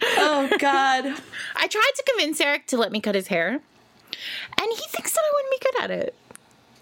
[0.04, 1.06] Oh god.
[1.56, 3.62] I tried to convince Eric to let me cut his hair, and
[4.70, 6.16] he thinks that I wouldn't be good at it.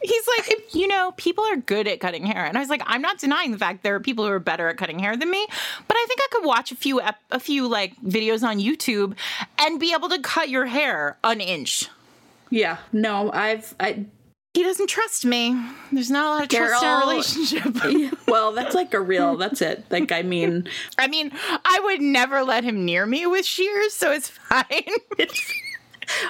[0.01, 3.01] He's like, you know, people are good at cutting hair, and I was like, I'm
[3.01, 5.45] not denying the fact there are people who are better at cutting hair than me,
[5.87, 9.15] but I think I could watch a few ep- a few like videos on YouTube
[9.59, 11.89] and be able to cut your hair an inch.
[12.49, 12.77] Yeah.
[12.93, 14.05] No, I've I
[14.53, 15.59] He doesn't trust me.
[15.91, 18.17] There's not a lot of trust in our relationship.
[18.27, 19.85] well, that's like a real that's it.
[19.89, 21.31] Like I mean I mean,
[21.65, 24.83] I would never let him near me with shears, so it's fine.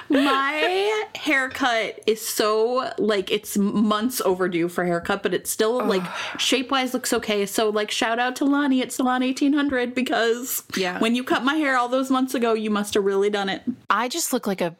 [0.08, 6.02] My haircut is so like it's months overdue for haircut, but it's still like
[6.38, 7.46] shape wise looks okay.
[7.46, 10.98] So like shout out to Lonnie at Salon eighteen hundred because Yeah.
[10.98, 13.62] when you cut my hair all those months ago, you must have really done it.
[13.90, 14.74] I just look like a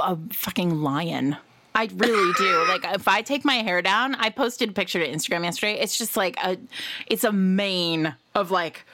[0.00, 1.36] a fucking lion.
[1.74, 2.64] I really do.
[2.68, 5.74] Like if I take my hair down, I posted a picture to Instagram yesterday.
[5.80, 6.56] It's just like a
[7.06, 8.84] it's a mane of like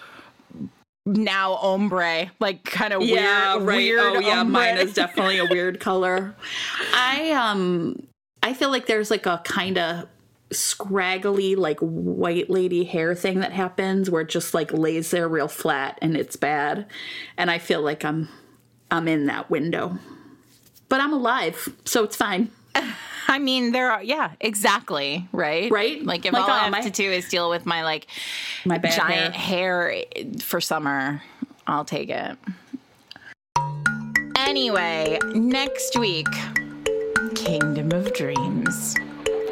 [1.06, 6.34] now ombre, like kind of weird weird oh yeah, mine is definitely a weird color.
[6.94, 8.06] I um
[8.42, 10.06] I feel like there's like a kind of
[10.52, 15.48] scraggly like white lady hair thing that happens where it just like lays there real
[15.48, 16.86] flat and it's bad.
[17.36, 18.28] And I feel like I'm
[18.90, 19.98] I'm in that window.
[20.88, 22.50] But I'm alive, so it's fine.
[23.28, 25.70] I mean, there are yeah, exactly, right?
[25.70, 26.04] Right?
[26.04, 28.06] Like if Like, all I oh, have my- to do is deal with my like
[28.64, 29.90] My giant hair.
[29.90, 30.04] hair.
[30.16, 31.22] Eh, for summer,
[31.66, 32.36] I'll take it.
[34.36, 36.26] Anyway, next week,
[37.34, 38.96] Kingdom of Dreams.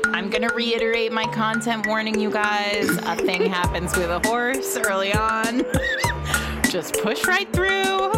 [0.07, 2.89] I'm gonna reiterate my content warning, you guys.
[2.89, 5.65] A thing happens with a horse early on.
[6.71, 8.13] Just push right through.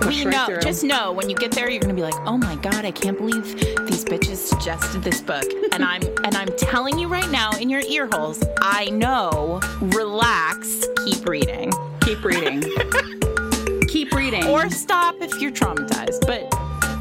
[0.00, 0.46] We right know.
[0.46, 0.60] through.
[0.60, 3.16] Just know when you get there, you're gonna be like, "Oh my god, I can't
[3.16, 3.44] believe
[3.86, 5.44] these bitches suggested this book."
[5.76, 9.60] And I'm and I'm telling you right now in your ear holes, I know.
[9.82, 10.86] Relax.
[11.04, 11.70] Keep reading.
[12.00, 12.62] Keep reading.
[13.88, 14.46] Keep reading.
[14.46, 16.26] or stop if you're traumatized.
[16.26, 16.44] But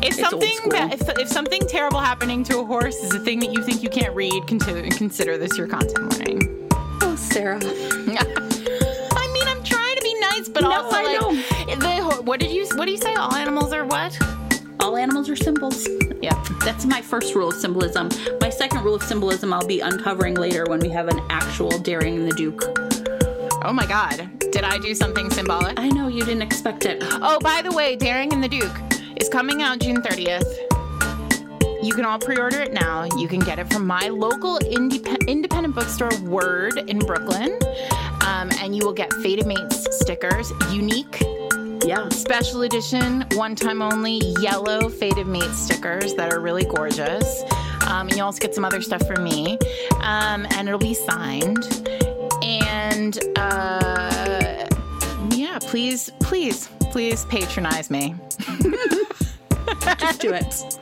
[0.03, 3.39] if old something that, if, if something terrible happening to a horse is a thing
[3.39, 6.67] that you think you can't read, consider, consider this your content warning.
[7.01, 7.57] oh, Sarah.
[7.63, 11.19] I mean, I'm trying to be nice, but No, also like
[12.25, 13.13] what did you what do you say?
[13.13, 14.17] All animals are what?
[14.79, 15.87] All animals are symbols.
[16.21, 16.43] Yeah.
[16.63, 18.09] That's my first rule of symbolism.
[18.41, 22.17] My second rule of symbolism I'll be uncovering later when we have an actual Daring
[22.17, 22.63] and the Duke.
[23.63, 24.29] Oh my God.
[24.39, 25.79] Did I do something symbolic?
[25.79, 27.03] I know you didn't expect it.
[27.03, 28.75] Oh, by the way, Daring and the Duke
[29.17, 30.45] is coming out June 30th.
[31.83, 33.03] You can all pre-order it now.
[33.17, 37.59] You can get it from my local indep- independent bookstore, Word, in Brooklyn.
[38.25, 41.21] Um, and you will get Fated Mates stickers, unique,
[41.85, 42.09] Yeah.
[42.09, 47.43] special edition, one time only yellow Fated Mates stickers that are really gorgeous.
[47.85, 49.59] Um, and you also get some other stuff from me.
[50.01, 51.87] Um, and it'll be signed.
[52.41, 54.67] And uh,
[55.29, 58.15] yeah, please, please, please patronize me.
[59.99, 60.79] Just do it.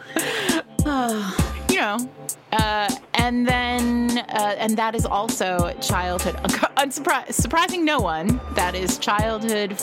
[1.70, 2.10] you know.
[2.54, 6.36] Uh, and then uh, and that is also childhood
[6.78, 9.76] unsurprising surprising no one that is childhood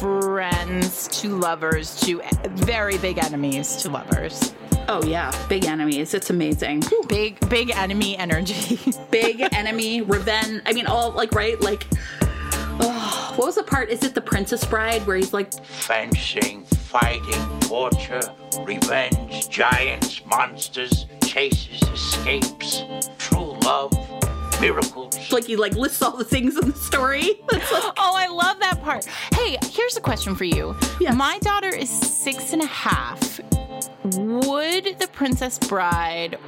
[0.00, 4.54] friends to lovers to very big enemies to lovers
[4.88, 6.14] Oh yeah, big enemies.
[6.14, 6.84] It's amazing.
[7.08, 8.78] big big enemy energy
[9.10, 10.62] big enemy revenge.
[10.64, 11.86] I mean, all like right, like.
[12.78, 13.88] Oh, what was the part?
[13.88, 18.20] Is it the Princess Bride where he's like fencing, fighting, torture,
[18.60, 22.84] revenge, giants, monsters, chases, escapes,
[23.18, 23.92] true love,
[24.60, 25.16] miracles.
[25.32, 27.40] like he like lists all the things in the story?
[27.52, 27.62] Like,
[27.98, 29.04] oh i love that part
[29.34, 31.14] hey here's a question for you Yes.
[31.16, 33.40] my daughter is six and a half
[34.04, 36.38] would the princess bride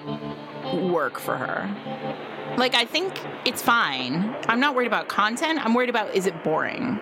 [0.75, 5.91] work for her like i think it's fine i'm not worried about content i'm worried
[5.91, 7.01] about is it boring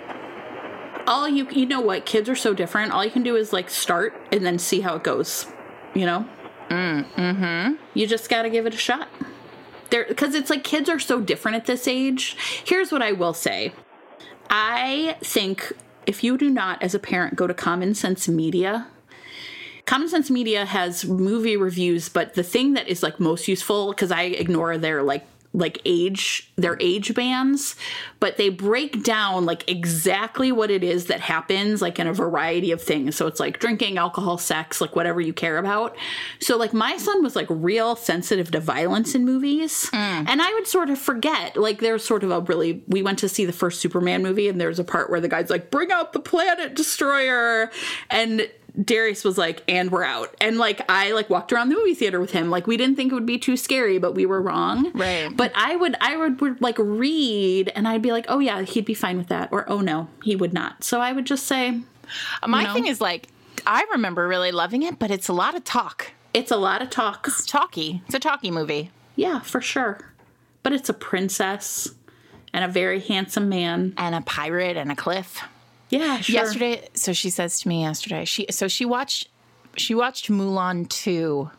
[1.07, 2.05] all you you know what?
[2.05, 2.91] Kids are so different.
[2.91, 5.47] All you can do is like start and then see how it goes.
[5.95, 6.29] You know.
[6.69, 7.05] Mm.
[7.37, 7.75] Hmm.
[7.95, 9.07] You just got to give it a shot.
[9.91, 12.37] There, because it's like kids are so different at this age.
[12.65, 13.73] Here's what I will say.
[14.51, 15.73] I think
[16.07, 18.89] if you do not, as a parent, go to Common Sense Media,
[19.87, 24.11] Common Sense Media has movie reviews, but the thing that is like most useful because
[24.11, 27.77] I ignore their like like age their age bands
[28.21, 32.73] but they break down like exactly what it is that happens like in a variety
[32.73, 33.15] of things.
[33.15, 35.97] So it's like drinking alcohol sex like whatever you care about.
[36.41, 39.91] So like my son was like real sensitive to violence in movies.
[39.93, 40.27] Mm.
[40.29, 43.29] And i would sort of forget like there's sort of a really we went to
[43.29, 46.13] see the first superman movie and there's a part where the guy's like bring out
[46.13, 47.71] the planet destroyer!
[48.11, 48.49] And
[48.83, 50.35] Darius was like, and we're out.
[50.41, 52.51] And like I like walked around the movie theater with him.
[52.51, 54.93] Like we didn't think it would be too scary, but we were wrong.
[54.93, 55.35] Right.
[55.35, 58.85] But I would I would, would like read and I'd be like, oh yeah, he'd
[58.85, 59.49] be fine with that.
[59.53, 60.85] Or oh no, he would not.
[60.85, 61.81] So I would just say,
[62.47, 62.73] my know?
[62.75, 63.27] thing is like
[63.67, 66.89] i remember really loving it but it's a lot of talk it's a lot of
[66.89, 67.25] talk.
[67.27, 69.99] it's talky it's a talky movie Yeah, for sure.
[70.63, 71.89] But it's a princess
[72.53, 73.95] and a very handsome man.
[73.97, 75.41] and a pirate and a cliff
[75.89, 76.35] Yeah, sure.
[76.35, 79.29] yesterday so she says to me yesterday she so she watched
[79.77, 81.51] she watched mulan 2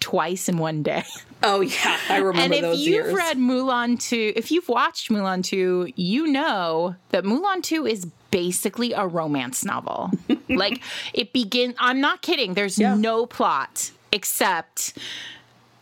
[0.00, 1.04] twice in one day
[1.42, 3.14] Oh yeah, I remember and if you've years.
[3.14, 8.92] read mulan 2 if you've watched mulan 2 you know that mulan 2 is basically
[8.92, 10.10] a romance novel
[10.50, 10.82] like
[11.14, 12.94] it begin i'm not kidding there's Yeah.
[12.94, 14.98] no plot except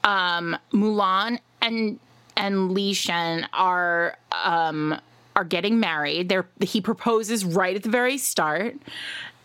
[0.05, 1.99] um mulan and
[2.37, 5.01] and Li Shang are um
[5.37, 6.29] are getting married.
[6.29, 8.77] They're he proposes right at the very start.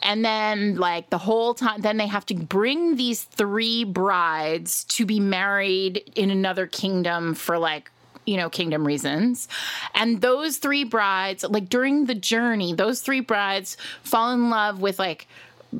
[0.01, 5.05] And then like the whole time then they have to bring these three brides to
[5.05, 7.91] be married in another kingdom for like
[8.25, 9.47] you know kingdom reasons.
[9.95, 14.99] And those three brides like during the journey those three brides fall in love with
[14.99, 15.27] like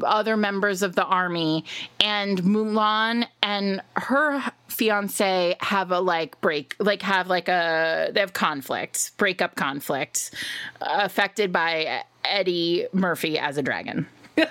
[0.04, 1.66] other members of the army
[2.00, 8.34] and Mulan and her fiance have a like break like have like a they have
[8.34, 10.32] conflict breakup conflict
[10.82, 14.08] uh, affected by Eddie Murphy as a dragon.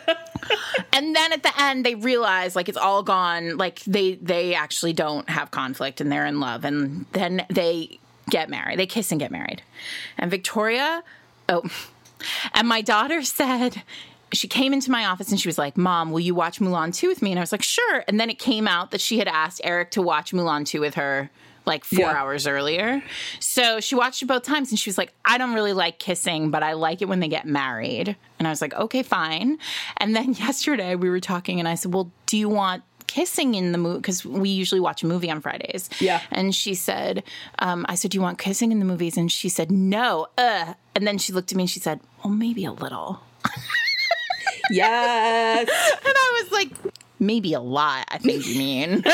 [0.93, 3.57] And then at the end they realize like it's all gone.
[3.57, 7.99] Like they they actually don't have conflict and they're in love and then they
[8.31, 8.79] get married.
[8.79, 9.63] They kiss and get married.
[10.17, 11.03] And victoria
[11.49, 11.63] oh
[12.55, 13.83] and my daughter said
[14.33, 17.09] she came into my office and she was like mom will you watch mulan 2
[17.09, 19.29] with me and i was like sure and then it came out that she had
[19.29, 21.31] asked eric to watch mulan 2 with her
[21.67, 22.13] like four Yeah.
[22.17, 23.03] hours earlier.
[23.41, 26.51] So she watched it both times and she was like, I don't really like kissing,
[26.51, 28.17] but I like it when they get married.
[28.39, 29.59] And I was like, okay, fine.
[29.99, 33.73] And then yesterday we were talking and I said, well, do you want kissing in
[33.73, 33.99] the movie?
[33.99, 35.91] Because we usually watch a movie on Fridays.
[36.01, 36.23] Yeah.
[36.31, 37.23] And she said,
[37.59, 39.19] um, I said, do you want kissing in the movies?
[39.19, 40.29] And she said, no.
[40.39, 40.73] Uh.
[40.95, 43.21] And then she looked at me and she said, well, maybe a little.
[44.71, 45.69] yes.
[46.05, 49.05] And I was like, maybe a lot, I think you mean.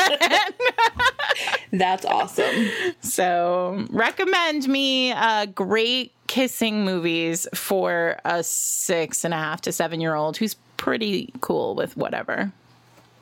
[1.71, 2.69] That's awesome.
[3.01, 9.99] So recommend me uh, great kissing movies for a six and a half to seven
[10.01, 12.51] year old who's pretty cool with whatever.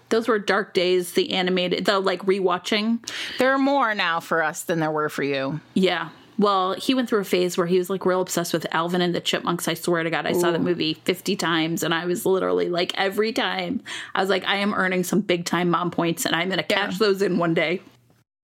[0.09, 2.99] Those were dark days, the animated, the like rewatching.
[3.39, 5.59] There are more now for us than there were for you.
[5.73, 6.09] Yeah.
[6.37, 9.13] Well, he went through a phase where he was like real obsessed with Alvin and
[9.13, 9.67] the Chipmunks.
[9.67, 12.91] I swear to God, I saw the movie 50 times and I was literally like,
[12.95, 13.81] every time,
[14.15, 16.63] I was like, I am earning some big time mom points and I'm going to
[16.63, 17.81] cash those in one day.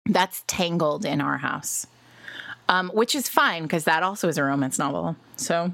[0.06, 1.86] That's Tangled in our house,
[2.68, 5.16] um, which is fine because that also is a romance novel.
[5.36, 5.72] So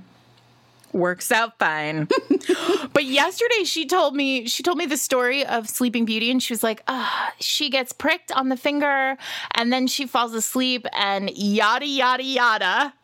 [0.92, 2.08] works out fine.
[2.92, 6.52] but yesterday she told me she told me the story of Sleeping Beauty and she
[6.52, 9.16] was like, ah, she gets pricked on the finger
[9.54, 12.94] and then she falls asleep and yada yada yada.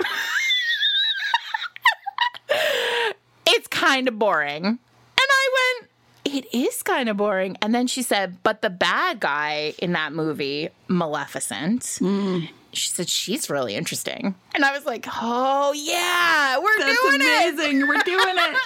[3.47, 4.65] it's kind of boring.
[4.65, 4.79] And
[5.19, 5.91] I went,
[6.37, 7.57] it is kind of boring.
[7.63, 12.49] And then she said, but the bad guy in that movie, Maleficent, Mm.
[12.79, 14.35] She said she's really interesting.
[14.55, 17.55] And I was like, oh yeah, we're That's doing it.
[17.55, 17.89] amazing.
[17.89, 18.57] We're doing it.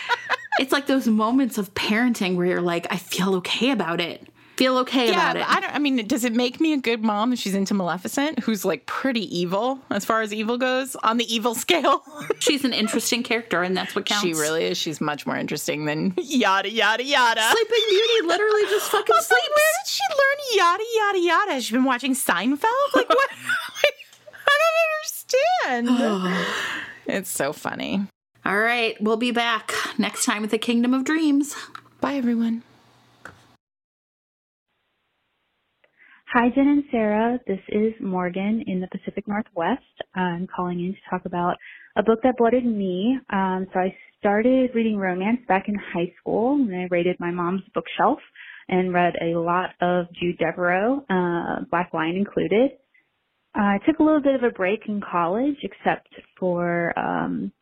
[0.60, 4.28] it's like those moments of parenting where you're like, I feel okay about it.
[4.56, 5.48] Feel okay Yeah, about it.
[5.48, 5.74] I don't.
[5.74, 8.86] I mean, does it make me a good mom if she's into Maleficent, who's like
[8.86, 12.02] pretty evil as far as evil goes on the evil scale?
[12.38, 14.24] She's an interesting character, and that's what counts.
[14.24, 14.78] she really is.
[14.78, 17.42] She's much more interesting than yada yada yada.
[17.50, 19.48] Sleeping Beauty literally just fucking Also, sleeps.
[19.48, 21.52] where did she learn yada yada yada?
[21.52, 22.94] Has she been watching Seinfeld?
[22.94, 23.28] Like what?
[24.48, 24.58] I
[25.74, 26.46] don't understand.
[27.06, 28.06] it's so funny.
[28.46, 31.54] All right, we'll be back next time with the Kingdom of Dreams.
[32.00, 32.62] Bye, everyone.
[36.32, 37.38] Hi, Jen and Sarah.
[37.46, 39.80] This is Morgan in the Pacific Northwest.
[40.16, 41.56] I'm calling in to talk about
[41.94, 43.16] a book that blooded me.
[43.32, 47.62] Um, so I started reading romance back in high school and I raided my mom's
[47.72, 48.18] bookshelf
[48.68, 52.72] and read a lot of Jude Deveraux, uh, Black Lion included.
[53.54, 56.08] I took a little bit of a break in college except
[56.40, 57.52] for um,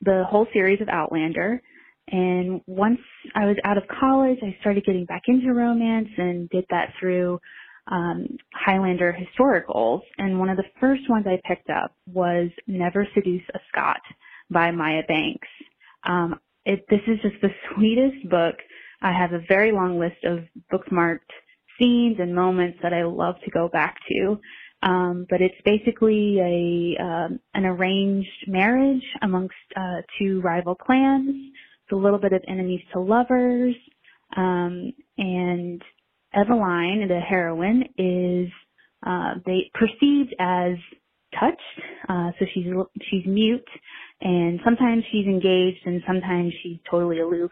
[0.00, 1.60] the whole series of Outlander.
[2.08, 3.00] And once
[3.34, 7.40] I was out of college, I started getting back into romance and did that through
[7.88, 13.42] um, Highlander historicals, and one of the first ones I picked up was Never Seduce
[13.54, 14.00] a Scot
[14.50, 15.48] by Maya Banks.
[16.04, 18.56] Um, it, this is just the sweetest book.
[19.02, 20.40] I have a very long list of
[20.72, 21.18] bookmarked
[21.78, 24.40] scenes and moments that I love to go back to.
[24.82, 31.30] Um, but it's basically a um, an arranged marriage amongst uh, two rival clans.
[31.30, 33.74] It's a little bit of enemies to lovers,
[34.36, 35.82] um, and
[36.36, 38.52] Eveline, the heroine, is
[39.06, 40.74] uh, they perceived as
[41.38, 41.60] touched.
[42.08, 42.66] Uh, so she's
[43.10, 43.68] she's mute,
[44.20, 47.50] and sometimes she's engaged, and sometimes she's totally aloof.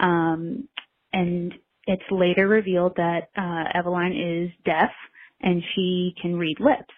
[0.00, 0.68] Um,
[1.12, 1.54] and
[1.86, 4.90] it's later revealed that uh, Eveline is deaf,
[5.40, 6.94] and she can read lips.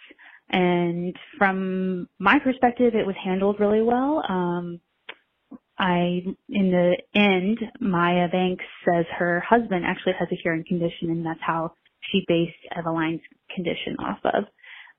[0.50, 4.22] And from my perspective, it was handled really well.
[4.28, 4.80] Um,
[5.80, 11.24] I, in the end, Maya Banks says her husband actually has a hearing condition, and
[11.24, 11.72] that's how
[12.12, 13.22] she based Eveline's
[13.54, 14.44] condition off of.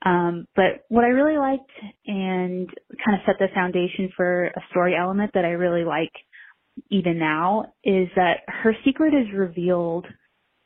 [0.03, 1.69] Um, but what I really liked
[2.07, 2.67] and
[3.05, 6.11] kind of set the foundation for a story element that I really like
[6.89, 10.07] even now is that her secret is revealed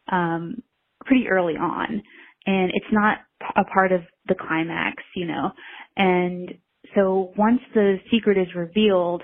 [0.09, 0.63] um,
[1.03, 2.01] pretty early on,
[2.45, 3.17] and it's not
[3.57, 5.51] a part of the climax, you know.
[5.97, 6.53] And
[6.95, 9.23] so once the secret is revealed,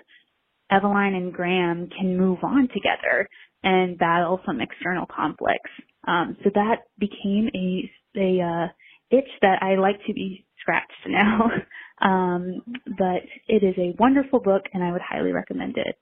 [0.71, 3.27] Eveline and Graeme can move on together
[3.63, 5.69] and battle some external conflicts.
[6.07, 8.67] Um, so that became a a uh,
[9.15, 11.49] itch that I like to be scratched now.
[12.01, 12.61] um,
[12.97, 15.95] but it is a wonderful book, and I would highly recommend it.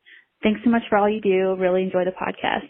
[0.44, 1.56] Thanks so much for all you do.
[1.60, 2.70] Really enjoy the podcast.